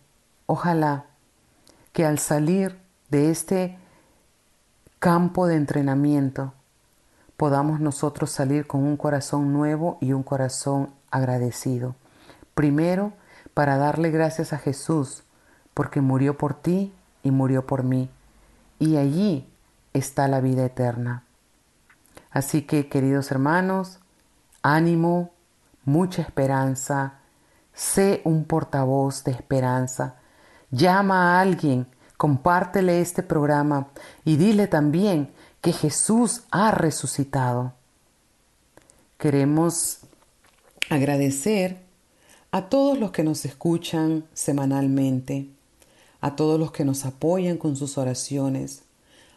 Ojalá 0.46 1.06
que 1.92 2.04
al 2.04 2.18
salir 2.18 2.78
de 3.08 3.30
este 3.30 3.78
campo 4.98 5.46
de 5.46 5.56
entrenamiento 5.56 6.52
podamos 7.36 7.80
nosotros 7.80 8.30
salir 8.30 8.66
con 8.66 8.82
un 8.82 8.96
corazón 8.96 9.52
nuevo 9.52 9.98
y 10.00 10.12
un 10.12 10.22
corazón 10.22 10.90
agradecido. 11.10 11.94
Primero, 12.54 13.12
para 13.54 13.76
darle 13.76 14.10
gracias 14.10 14.52
a 14.52 14.58
Jesús, 14.58 15.22
porque 15.72 16.00
murió 16.00 16.36
por 16.36 16.54
ti 16.54 16.92
y 17.22 17.30
murió 17.30 17.66
por 17.66 17.82
mí. 17.82 18.10
Y 18.78 18.96
allí 18.96 19.48
está 19.92 20.28
la 20.28 20.40
vida 20.40 20.64
eterna. 20.64 21.24
Así 22.30 22.62
que, 22.62 22.88
queridos 22.88 23.30
hermanos, 23.30 24.00
ánimo, 24.62 25.30
mucha 25.84 26.22
esperanza, 26.22 27.14
sé 27.72 28.20
un 28.24 28.44
portavoz 28.44 29.24
de 29.24 29.32
esperanza 29.32 30.16
Llama 30.74 31.38
a 31.38 31.40
alguien, 31.40 31.86
compártele 32.16 33.00
este 33.00 33.22
programa 33.22 33.90
y 34.24 34.36
dile 34.36 34.66
también 34.66 35.30
que 35.60 35.72
Jesús 35.72 36.42
ha 36.50 36.72
resucitado. 36.72 37.74
Queremos 39.16 39.98
agradecer 40.90 41.78
a 42.50 42.68
todos 42.68 42.98
los 42.98 43.12
que 43.12 43.22
nos 43.22 43.44
escuchan 43.44 44.24
semanalmente, 44.32 45.46
a 46.20 46.34
todos 46.34 46.58
los 46.58 46.72
que 46.72 46.84
nos 46.84 47.04
apoyan 47.04 47.56
con 47.56 47.76
sus 47.76 47.96
oraciones, 47.96 48.82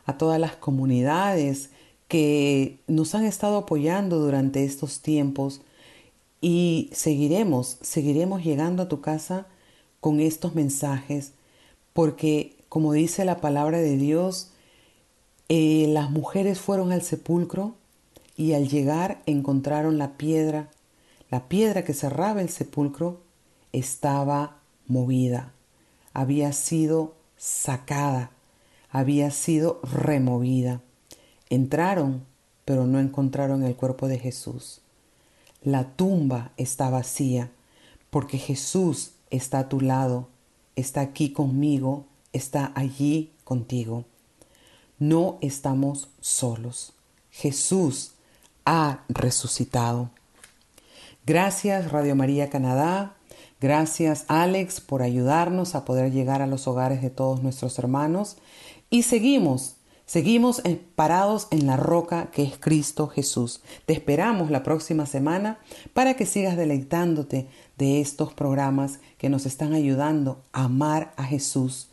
a 0.07 0.17
todas 0.17 0.39
las 0.39 0.55
comunidades 0.55 1.69
que 2.07 2.79
nos 2.87 3.13
han 3.13 3.25
estado 3.25 3.57
apoyando 3.57 4.17
durante 4.17 4.63
estos 4.63 5.01
tiempos 5.01 5.61
y 6.41 6.89
seguiremos, 6.93 7.77
seguiremos 7.81 8.43
llegando 8.43 8.81
a 8.81 8.87
tu 8.87 9.01
casa 9.01 9.45
con 9.99 10.19
estos 10.19 10.55
mensajes, 10.55 11.33
porque 11.93 12.55
como 12.69 12.93
dice 12.93 13.25
la 13.25 13.41
palabra 13.41 13.79
de 13.79 13.97
Dios, 13.97 14.51
eh, 15.49 15.85
las 15.89 16.11
mujeres 16.11 16.59
fueron 16.59 16.91
al 16.91 17.01
sepulcro 17.01 17.75
y 18.35 18.53
al 18.53 18.67
llegar 18.67 19.21
encontraron 19.25 19.97
la 19.97 20.17
piedra, 20.17 20.69
la 21.29 21.47
piedra 21.47 21.83
que 21.83 21.93
cerraba 21.93 22.41
el 22.41 22.49
sepulcro 22.49 23.21
estaba 23.71 24.57
movida, 24.87 25.53
había 26.13 26.53
sido 26.53 27.15
sacada, 27.37 28.31
había 28.89 29.31
sido 29.31 29.79
removida. 29.83 30.81
Entraron, 31.49 32.25
pero 32.65 32.85
no 32.85 32.99
encontraron 32.99 33.63
el 33.63 33.75
cuerpo 33.75 34.07
de 34.07 34.19
Jesús. 34.19 34.81
La 35.61 35.95
tumba 35.95 36.51
está 36.57 36.89
vacía, 36.89 37.51
porque 38.09 38.37
Jesús 38.37 39.11
está 39.29 39.59
a 39.59 39.69
tu 39.69 39.81
lado, 39.81 40.29
está 40.75 41.01
aquí 41.01 41.31
conmigo, 41.31 42.05
está 42.33 42.71
allí 42.75 43.33
contigo. 43.43 44.05
No 44.99 45.37
estamos 45.41 46.09
solos. 46.21 46.93
Jesús 47.31 48.13
ha 48.65 49.03
resucitado. 49.09 50.09
Gracias 51.25 51.91
Radio 51.91 52.15
María 52.15 52.49
Canadá, 52.49 53.17
Gracias 53.59 54.25
Alex 54.27 54.81
por 54.81 55.01
ayudarnos 55.01 55.73
a 55.73 55.83
poder 55.83 56.11
llegar 56.11 56.43
a 56.43 56.47
los 56.47 56.67
hogares 56.67 57.01
de 57.01 57.09
todos 57.09 57.41
nuestros 57.41 57.79
hermanos. 57.79 58.37
Y 58.91 59.01
seguimos, 59.01 59.77
seguimos 60.05 60.61
parados 60.95 61.47
en 61.49 61.65
la 61.65 61.75
roca 61.75 62.29
que 62.31 62.43
es 62.43 62.59
Cristo 62.59 63.07
Jesús. 63.07 63.61
Te 63.87 63.93
esperamos 63.93 64.51
la 64.51 64.61
próxima 64.61 65.07
semana 65.07 65.57
para 65.95 66.13
que 66.13 66.27
sigas 66.27 66.55
deleitándote 66.55 67.47
de 67.77 68.01
estos 68.01 68.33
programas 68.33 68.99
que 69.17 69.29
nos 69.29 69.45
están 69.45 69.73
ayudando 69.73 70.41
a 70.51 70.63
amar 70.65 71.13
a 71.17 71.23
Jesús, 71.23 71.89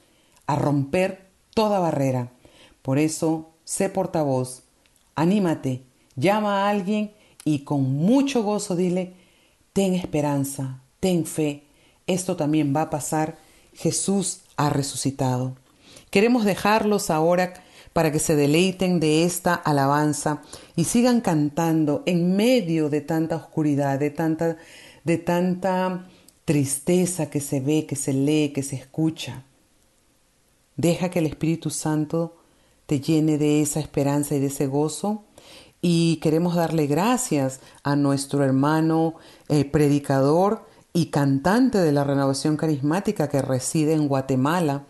a 0.46 0.56
romper 0.56 1.26
toda 1.54 1.78
barrera. 1.78 2.30
Por 2.82 2.98
eso, 2.98 3.50
sé 3.64 3.88
portavoz, 3.88 4.62
anímate, 5.14 5.82
llama 6.16 6.64
a 6.64 6.70
alguien 6.70 7.12
y 7.44 7.60
con 7.60 7.82
mucho 7.82 8.42
gozo 8.42 8.76
dile, 8.76 9.14
ten 9.72 9.94
esperanza, 9.94 10.80
ten 11.00 11.26
fe, 11.26 11.64
esto 12.06 12.36
también 12.36 12.74
va 12.74 12.82
a 12.82 12.90
pasar, 12.90 13.38
Jesús 13.74 14.40
ha 14.56 14.70
resucitado. 14.70 15.56
Queremos 16.10 16.44
dejarlos 16.44 17.10
ahora 17.10 17.54
para 17.92 18.10
que 18.10 18.18
se 18.18 18.36
deleiten 18.36 19.00
de 19.00 19.24
esta 19.24 19.54
alabanza 19.54 20.42
y 20.76 20.84
sigan 20.84 21.20
cantando 21.20 22.02
en 22.06 22.36
medio 22.36 22.90
de 22.90 23.00
tanta 23.00 23.36
oscuridad, 23.36 23.98
de 23.98 24.10
tanta, 24.10 24.56
de 25.04 25.18
tanta 25.18 26.08
tristeza 26.44 27.30
que 27.30 27.40
se 27.40 27.60
ve, 27.60 27.86
que 27.86 27.96
se 27.96 28.12
lee, 28.12 28.52
que 28.52 28.62
se 28.62 28.76
escucha. 28.76 29.44
Deja 30.76 31.10
que 31.10 31.20
el 31.20 31.26
Espíritu 31.26 31.70
Santo 31.70 32.36
te 32.86 33.00
llene 33.00 33.38
de 33.38 33.62
esa 33.62 33.80
esperanza 33.80 34.34
y 34.34 34.40
de 34.40 34.46
ese 34.46 34.66
gozo. 34.66 35.24
Y 35.80 36.16
queremos 36.16 36.54
darle 36.54 36.86
gracias 36.86 37.60
a 37.82 37.94
nuestro 37.94 38.42
hermano 38.42 39.14
eh, 39.48 39.64
predicador 39.64 40.66
y 40.92 41.06
cantante 41.06 41.78
de 41.78 41.92
la 41.92 42.04
renovación 42.04 42.56
carismática 42.56 43.28
que 43.28 43.42
reside 43.42 43.92
en 43.92 44.08
Guatemala. 44.08 44.86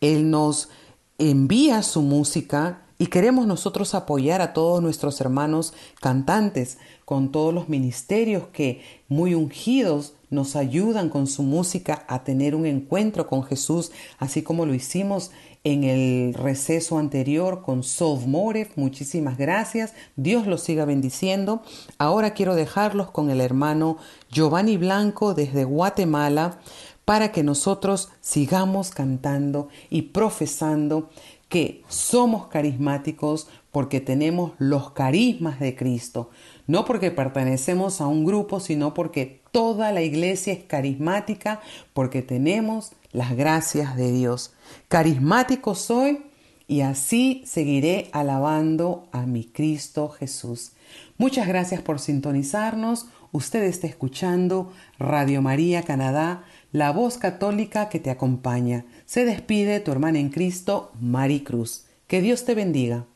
Él 0.00 0.30
nos 0.30 0.70
envía 1.18 1.82
su 1.82 2.00
música 2.02 2.82
y 2.98 3.06
queremos 3.06 3.46
nosotros 3.46 3.94
apoyar 3.94 4.40
a 4.40 4.52
todos 4.52 4.82
nuestros 4.82 5.20
hermanos 5.20 5.72
cantantes 6.00 6.78
con 7.04 7.30
todos 7.30 7.54
los 7.54 7.68
ministerios 7.68 8.48
que 8.52 8.82
muy 9.08 9.34
ungidos 9.34 10.14
nos 10.30 10.56
ayudan 10.56 11.08
con 11.08 11.26
su 11.26 11.42
música 11.42 12.04
a 12.08 12.24
tener 12.24 12.54
un 12.54 12.66
encuentro 12.66 13.28
con 13.28 13.44
Jesús, 13.44 13.92
así 14.18 14.42
como 14.42 14.66
lo 14.66 14.74
hicimos 14.74 15.30
en 15.64 15.84
el 15.84 16.34
receso 16.34 16.98
anterior 16.98 17.62
con 17.62 17.82
Morev. 18.26 18.68
Muchísimas 18.76 19.38
gracias. 19.38 19.94
Dios 20.16 20.46
los 20.46 20.62
siga 20.62 20.84
bendiciendo. 20.84 21.62
Ahora 21.98 22.34
quiero 22.34 22.54
dejarlos 22.54 23.10
con 23.10 23.30
el 23.30 23.40
hermano 23.40 23.96
Giovanni 24.30 24.76
Blanco 24.76 25.34
desde 25.34 25.64
Guatemala 25.64 26.58
para 27.04 27.32
que 27.32 27.42
nosotros 27.42 28.10
sigamos 28.20 28.90
cantando 28.90 29.68
y 29.88 30.02
profesando 30.02 31.08
que 31.48 31.82
somos 31.88 32.48
carismáticos 32.48 33.48
porque 33.72 34.00
tenemos 34.00 34.52
los 34.58 34.90
carismas 34.90 35.60
de 35.60 35.74
Cristo, 35.74 36.30
no 36.66 36.84
porque 36.84 37.10
pertenecemos 37.10 38.00
a 38.00 38.06
un 38.06 38.24
grupo, 38.24 38.60
sino 38.60 38.92
porque 38.94 39.40
toda 39.50 39.92
la 39.92 40.02
iglesia 40.02 40.52
es 40.52 40.64
carismática, 40.64 41.60
porque 41.94 42.22
tenemos 42.22 42.92
las 43.12 43.36
gracias 43.36 43.96
de 43.96 44.12
Dios. 44.12 44.52
Carismático 44.88 45.74
soy 45.74 46.22
y 46.66 46.82
así 46.82 47.42
seguiré 47.46 48.10
alabando 48.12 49.08
a 49.10 49.24
mi 49.24 49.44
Cristo 49.44 50.10
Jesús. 50.10 50.72
Muchas 51.16 51.48
gracias 51.48 51.80
por 51.80 51.98
sintonizarnos. 51.98 53.06
Usted 53.32 53.62
está 53.64 53.86
escuchando 53.86 54.72
Radio 54.98 55.42
María 55.42 55.82
Canadá, 55.82 56.44
la 56.72 56.92
voz 56.92 57.18
católica 57.18 57.88
que 57.88 58.00
te 58.00 58.10
acompaña. 58.10 58.84
Se 59.08 59.24
despide 59.24 59.80
tu 59.80 59.90
hermana 59.90 60.18
en 60.18 60.28
Cristo, 60.28 60.92
Mari 61.00 61.40
Cruz. 61.40 61.86
Que 62.06 62.20
Dios 62.20 62.44
te 62.44 62.54
bendiga. 62.54 63.06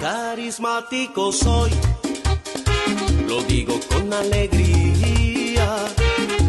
Carismático 0.00 1.32
soy, 1.32 1.72
lo 3.26 3.42
digo 3.42 3.80
con 3.88 4.12
alegría, 4.12 5.86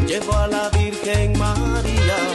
llevo 0.05 0.33
a 0.33 0.45
la 0.45 0.69
Virgen 0.69 1.39
María 1.39 2.34